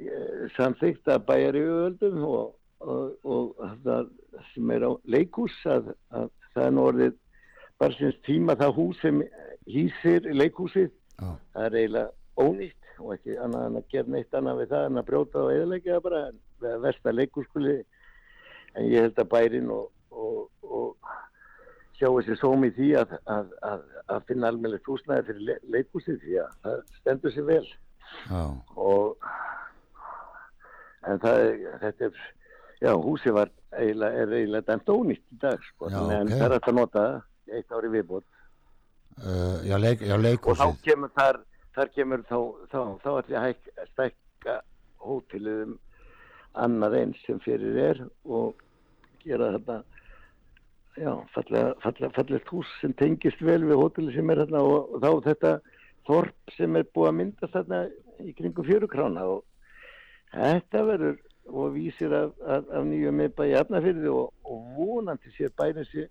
[0.00, 4.08] eh, samþykkt að bæjar í öðuldum og, og, og það
[4.54, 7.18] sem er á leikús að, að það er nú orðið
[7.80, 9.20] bara sinns tíma það hús sem
[9.68, 10.88] hýsir leikúsið,
[11.20, 14.88] Já, það er eiginlega ónýtt og ekki annað en að gera neitt annað við það
[14.88, 17.78] en að brjóta og eðalegja það bara en versta leikúskuli
[18.74, 21.12] en ég held að bærin og, og, og
[21.98, 26.42] sjá þessi sómi því að, að, að, að finna almennilegt húsnæði fyrir le leikúsið því
[26.44, 27.64] að það stendur sér vel.
[28.30, 28.42] Já,
[28.80, 29.30] og
[31.08, 32.22] en það er, þetta er
[32.80, 36.34] já, húsið var eiginlega, er eiginlega dæmt ónýtt í dag sko, Já, en ok.
[36.34, 38.26] það er hægt að nota það eitt ári viðbútt
[39.20, 41.40] uh, já, leik, já og þá kemur þar,
[41.76, 42.38] þar kemur þá,
[42.72, 44.58] þá, þá ætli að hæk, stækka
[45.06, 45.78] hótelið um
[46.58, 48.60] annað eins sem fyrir er og
[49.22, 49.80] gera þetta
[50.98, 55.04] já, fallega, fallega, fallegt hús sem tengist vel við hótelið sem er þarna og, og
[55.04, 55.52] þá þetta
[56.08, 57.82] þorp sem er búið að mynda þarna
[58.24, 59.44] í kringum fjörukrána og
[60.34, 61.18] þetta verður
[61.50, 66.10] og vísir af, af, af nýju miðbæ í Arnafyrði og, og vonandi sér bærin sér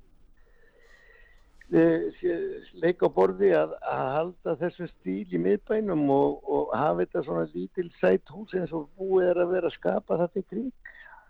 [1.74, 7.24] eh, leika á borði að, að halda þessum stíl í miðbænum og, og hafa þetta
[7.28, 10.72] svona lítil sætt hús eins og búið er að vera að skapa þetta í kring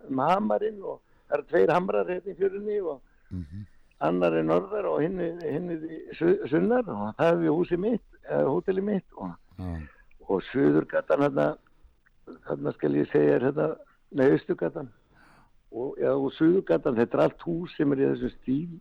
[0.10, 3.66] um hamarinn og það eru tveir hamrar hérna í fjörunni og Mhm.
[4.02, 6.16] annar er norðar og hinn er,
[6.50, 9.68] sunnar og það hefur húsið mitt, eða hóteli mitt og, Já,
[10.30, 11.46] og suðurgatan hérna,
[12.48, 13.68] þarna skal ég segja er þetta,
[14.18, 14.90] nei, austugatan
[15.72, 18.80] og, já, og suðurgatan, þetta er allt hús sem er í þessum stíl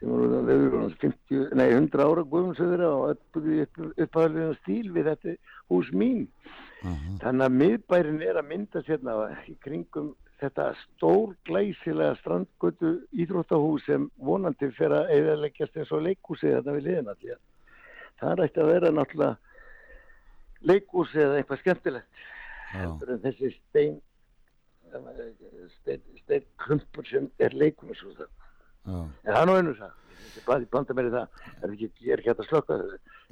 [0.00, 4.52] sem eru þau eru orðin 50, nei, 100 ára guðum söður og öll upp, upphæðlega
[4.60, 5.36] stíl við þetta
[5.72, 6.26] hús mín.
[6.84, 9.16] Aha, þannig að miðbærin er að mynda sérna
[9.48, 16.58] í kringum þetta stór glæsilega strandgötu íþróttahús sem vonandi fer að eðaleggjast eins og leikhúsið
[16.58, 17.44] þetta við liðina því að
[18.20, 19.36] það ætti að vera náttúrulega
[20.70, 22.26] leikhúsið eða eitthvað skemmtilegt
[22.74, 23.96] heldur en þessi stein
[25.78, 28.04] stein, stein klumpur sem er leikhús
[28.86, 29.92] en það er nú einu það
[30.62, 31.28] ég blanda mér í það.
[31.62, 32.74] Er ekki, ég er ekki hægt að slökka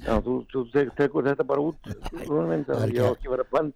[0.05, 3.51] já, þú, þú tek, tekur þetta bara út minn, Það ég á ekki- verið að
[3.53, 3.75] blanda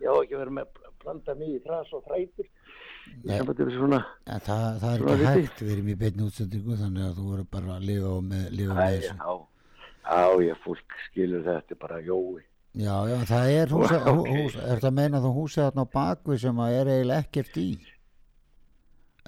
[0.00, 2.48] ég á ekki verið að blanda mig í þras og þrætur
[3.76, 5.60] svona en það, það er ekki hægt.
[5.64, 8.78] Við erum í beinni útsendingu þannig að þú verður bara að lifa með, lifa Æ,
[8.80, 9.14] með þessu.
[10.10, 12.42] já, já, fólk skilur þetta bara jói.
[12.80, 16.40] Já, já, það er hús, hús er það að meina þú húsið þarna á bakvið
[16.44, 17.66] sem að er eiginlega ekkert í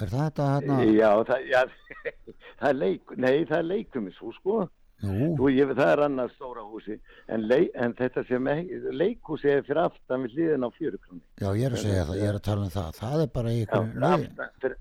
[0.05, 1.63] er það þetta hérna já, það, já,
[2.61, 4.63] það er leik nei, það er leikumishús sko.
[5.03, 6.95] Þú, ég, það er annars stóra húsi
[7.27, 8.51] en, leik, en þetta sem
[8.95, 12.31] leikhúsi er fyrir aftan við hliðin á fjörukroni já, ég er að segja það, ég
[12.31, 13.01] er að tala um það.
[13.01, 14.77] Það er bara aftan, fyrir, það er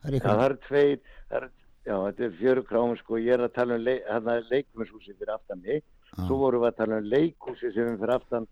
[0.00, 1.48] Já, ykkur það eru tveir, það er,
[1.84, 5.32] já, þetta er fjöru kráum, sko, ég er að tala um leik, hérna, leikmennshúsi fyrir
[5.34, 5.82] aftan mig,
[6.14, 8.48] svo vorum við að tala um leikhúsi sem er fyrir aftan,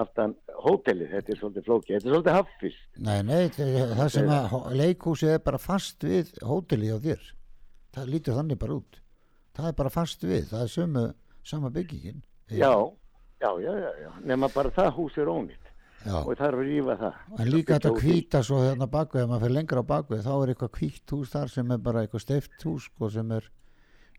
[0.00, 0.34] aftan
[0.64, 2.76] hótelið, þetta er svolítið flókið, þetta er svolítið haffis.
[3.06, 7.26] Nei, nei, það sem að leikhúsið er bara fast við hótelið á þér.
[7.94, 9.00] Það lítur þannig bara út.
[9.54, 11.04] Það er bara fast við, það er sömu
[11.46, 12.24] sama byggingin.
[12.50, 12.72] Já,
[13.40, 15.60] já, já, já, já, nema bara það hús er ónýtt.
[16.04, 16.18] Já.
[16.20, 17.20] og það er að rífa það.
[17.40, 20.50] En líka þetta hvíta svo hérna bakvið, ef maður fyrir lengra á bakvið, þá er
[20.52, 23.46] eitthvað hvítt hús þar sem er bara eitthvað steift hús sko, sem er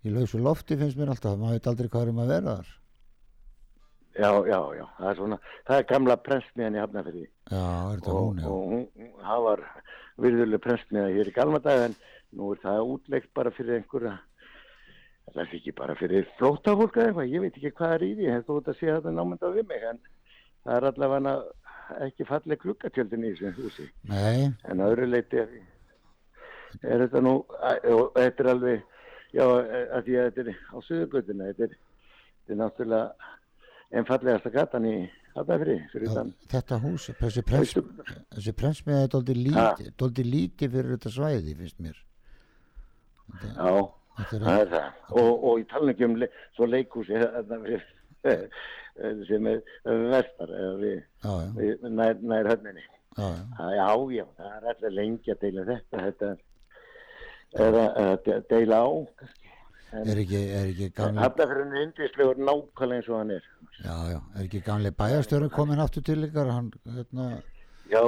[0.01, 2.73] í lausu lofti finnst mér alltaf, maður veit aldrei hvað er um að vera þar.
[4.15, 5.37] Já, já, já, það er svona,
[5.67, 8.45] það er gamla prestmiðan í Hafnafyrði Já, er þetta hún, já.
[8.47, 9.63] og hún, það var
[10.23, 11.97] virðuleg prestmiða hér í Galmadag en
[12.39, 14.13] nú er það útleikt bara fyrir einhverja,
[15.33, 18.31] það er ekki bara fyrir flótafólk eða eitthvað, ég veit ekki hvað er í því,
[18.47, 20.01] þú ert að sé þetta námynda við mig, en
[20.63, 21.35] það er allavega
[22.07, 25.55] ekki falleg klukkatjöldin í þessu húsi, Nei, en öðru leiti er,
[26.81, 28.91] er þetta nú, og þetta er alveg,
[29.35, 31.79] já, að því að þetta er á söðugötuna, þetta er,
[32.39, 33.33] þetta er náttúrulega
[33.95, 34.95] einn fallegasta gatan í
[35.35, 35.75] Hafnafri,
[36.51, 37.73] þetta hús, þessi prens,
[38.35, 41.97] þessi prensmið er dóldi líti, dóldi líti fyrir þetta svæði, finnst mér.
[43.43, 43.71] Já,
[44.15, 44.99] Þetta er, það er það.
[45.19, 47.17] Og, og ég tala ekki um le svo leikhúsi
[49.27, 49.59] sem er
[50.13, 52.85] vestar við, já, já, við nær, nær höfninni.
[53.17, 53.27] já,
[53.75, 56.05] já, Já, það er alltaf lengi að deila þetta.
[56.05, 58.87] Þetta er að, að de- deila á.
[59.19, 59.44] kannski.
[59.93, 63.43] En er ekki, er ekki gamli, Hafnafjörðin er indislegur nákvæmlega eins og hann er.
[63.79, 67.27] já, já, er ekki gamli bæjarstjórun komin aftur til ykkar, hann, hérna,
[67.91, 68.01] Já,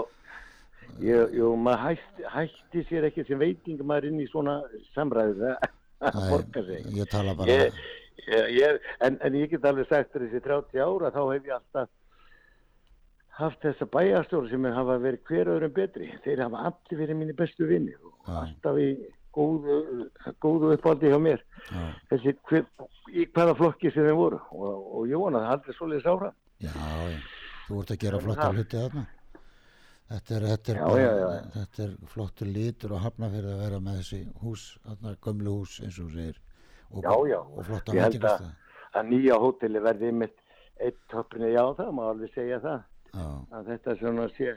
[1.05, 4.57] ég, jú, maður hætti, hætti sér ekki sem veitingamaður inn í svona
[4.95, 5.69] samræðu það
[6.11, 6.89] að borga sig.
[6.97, 7.79] Ég tala bara, ég,
[8.25, 11.93] ég, ég, en, en ég get alveg sagt þessi 30 ára þá hef ég alltaf
[13.37, 16.09] haft þessa bæjarstjóri sem hafa verið hver öðrum betri.
[16.25, 18.89] Þeir hafa allir verið mínir bestu vinni og alltaf í
[19.37, 19.77] góðu,
[20.43, 21.43] góðu uppáldi hjá mér.
[21.71, 22.65] Já, Þessi hver,
[23.13, 26.31] í hvaða flokki sem þeir voru og, og Jóna það aldrei svoleiðis ára.
[26.65, 27.19] já, já.
[27.67, 28.57] Þú ert að gera Það er flotta það.
[28.57, 29.05] hluti þarna.
[30.07, 33.63] Þetta er, þetta, er Já, bara, já, þetta er flottur lítur og hafna fyrir að
[33.65, 36.37] vera með þessi hús, þarna gömlu hús eins og þú segir.
[36.95, 37.09] Og.
[37.11, 38.45] Og flotta Ég held að,
[38.95, 40.37] að nýja hóteli verði mitt
[40.79, 42.85] eitt toppinni, já það má alveg segja það.
[43.51, 44.53] Að þetta svona sé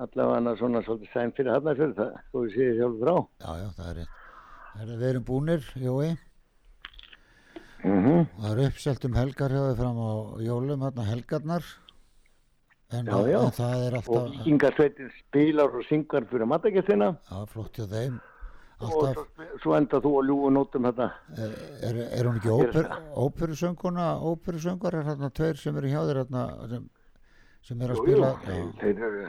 [0.00, 3.14] allavega svona svolítið sæn fyrir hafnarfjörð, það þú séð sjálf frá.
[3.40, 4.19] já, já, það er rétt.
[4.76, 6.12] Herra, við erum búnir, Jói.
[7.80, 10.10] Mm Það er uppselt um helgar hjá þau fram á
[10.44, 11.64] jólum, hérna helgarnar.
[12.92, 13.38] En, Já, já.
[13.46, 18.16] en það er Og alltaf, vikingarsveitin spilar og syngar fyrir matagestina já, flott hjá þeim.
[18.80, 21.06] og Alltaf, svo, svo enda þú að ljúa nótum þetta.
[21.38, 21.52] er,
[21.88, 22.88] er, er hún ekki óper,
[23.24, 26.88] óperusönguna, óperusöngar er hérna tveir sem eru hjá þér hérna, sem,
[27.62, 29.28] sem er að spila, jú, þeir eru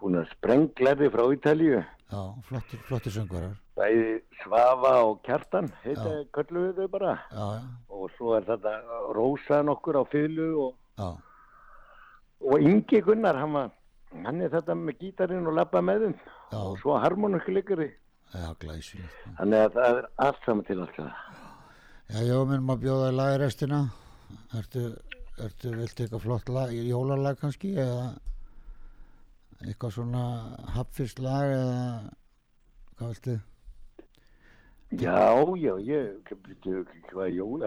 [0.00, 1.84] búin að sprenglefi frá Ítalíu.
[2.10, 7.14] já, flottir, flottir söngarar, Bæði Svafa og Kjartan, heita kölluðu þau bara.
[7.28, 8.72] já, já, Og svo er þetta
[9.16, 11.18] Rósa nokkur á fylgu og,
[12.40, 13.70] og Ingi Gunnar, hann, var,
[14.24, 16.14] hann er þetta með gítarinn og labba með þeim.
[16.56, 17.90] Og svo harmonikkuleikari.
[18.32, 19.18] já, glæsilegt.
[19.38, 21.00] Þannig að það er allt saman til allt.
[22.06, 23.80] Já, já, minn maður bjóða í lagrestina,
[24.56, 24.86] ertu,
[25.42, 28.06] ertu, viltu eitthvað flott lag, jólalag kannski, eða
[29.66, 30.24] eitthvað svona
[30.76, 31.84] hapfist lag, eða
[32.96, 33.36] hvað viltu?
[34.92, 35.18] Já,
[35.58, 36.22] já, ég,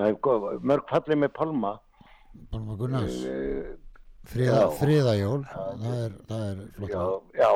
[0.07, 1.79] er góð- mörg fallið með Palma.
[2.51, 3.75] Pálma Gunnars, Eh,
[4.79, 7.49] fríðajól, það er, það er flott Já, já,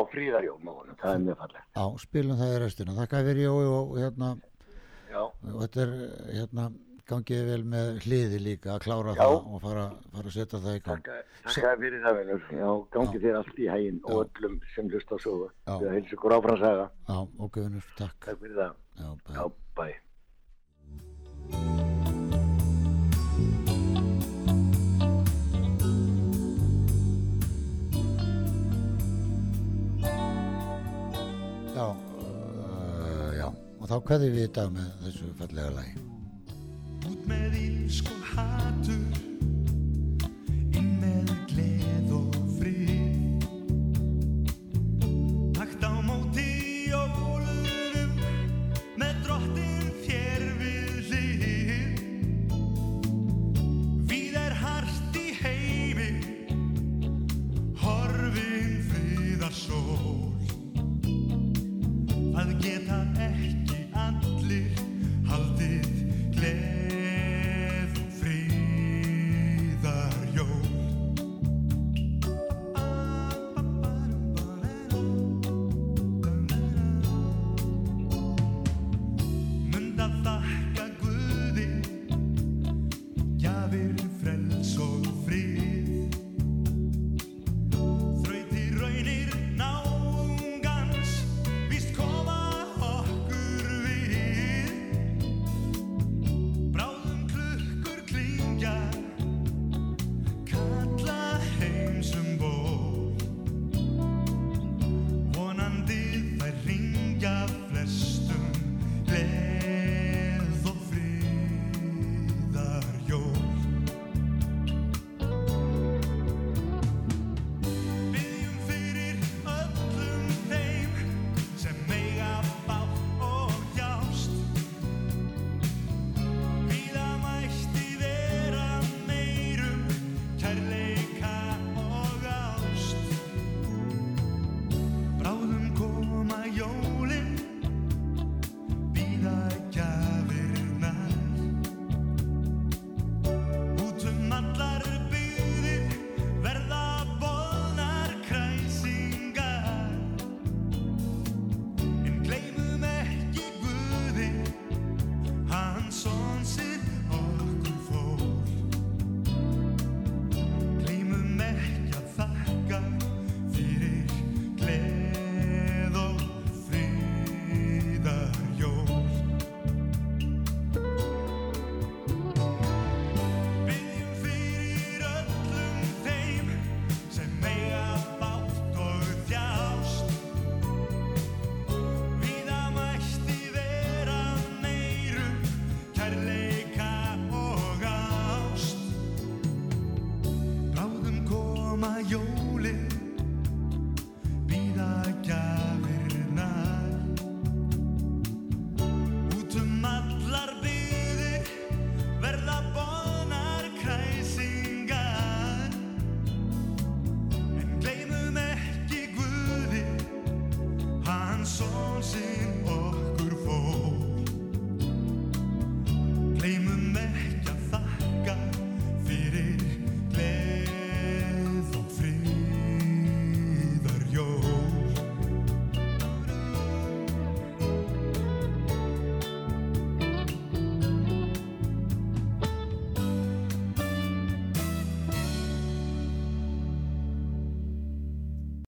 [0.73, 1.61] honum, það er mjög fallið.
[1.75, 2.95] Já, spilum það í restina.
[2.97, 4.29] Þakka fyrir Jói og hérna,
[5.13, 5.93] Já, og þetta er,
[6.33, 6.67] hérna,
[7.09, 9.19] gangið vel með hliði líka að klára Já.
[9.23, 9.83] það og fara,
[10.13, 11.09] fara að setja það í gang.
[11.43, 12.45] takk fyrir það, vinnur.
[12.61, 14.07] Já, gangi þér allt í hæginn Já.
[14.07, 15.49] og öllum sem hlust á sögu.
[15.67, 16.87] Það heilsu ykkur áfram saga.
[17.09, 18.17] Já, ok, vinnur, takk.
[18.23, 18.73] Takk fyrir það.
[19.03, 19.33] Já, bæ.
[19.35, 19.45] Já,
[19.75, 19.87] bæ.
[31.73, 36.12] Já, uh, já, og þá kveðum við í dag með þessu fallega lagi.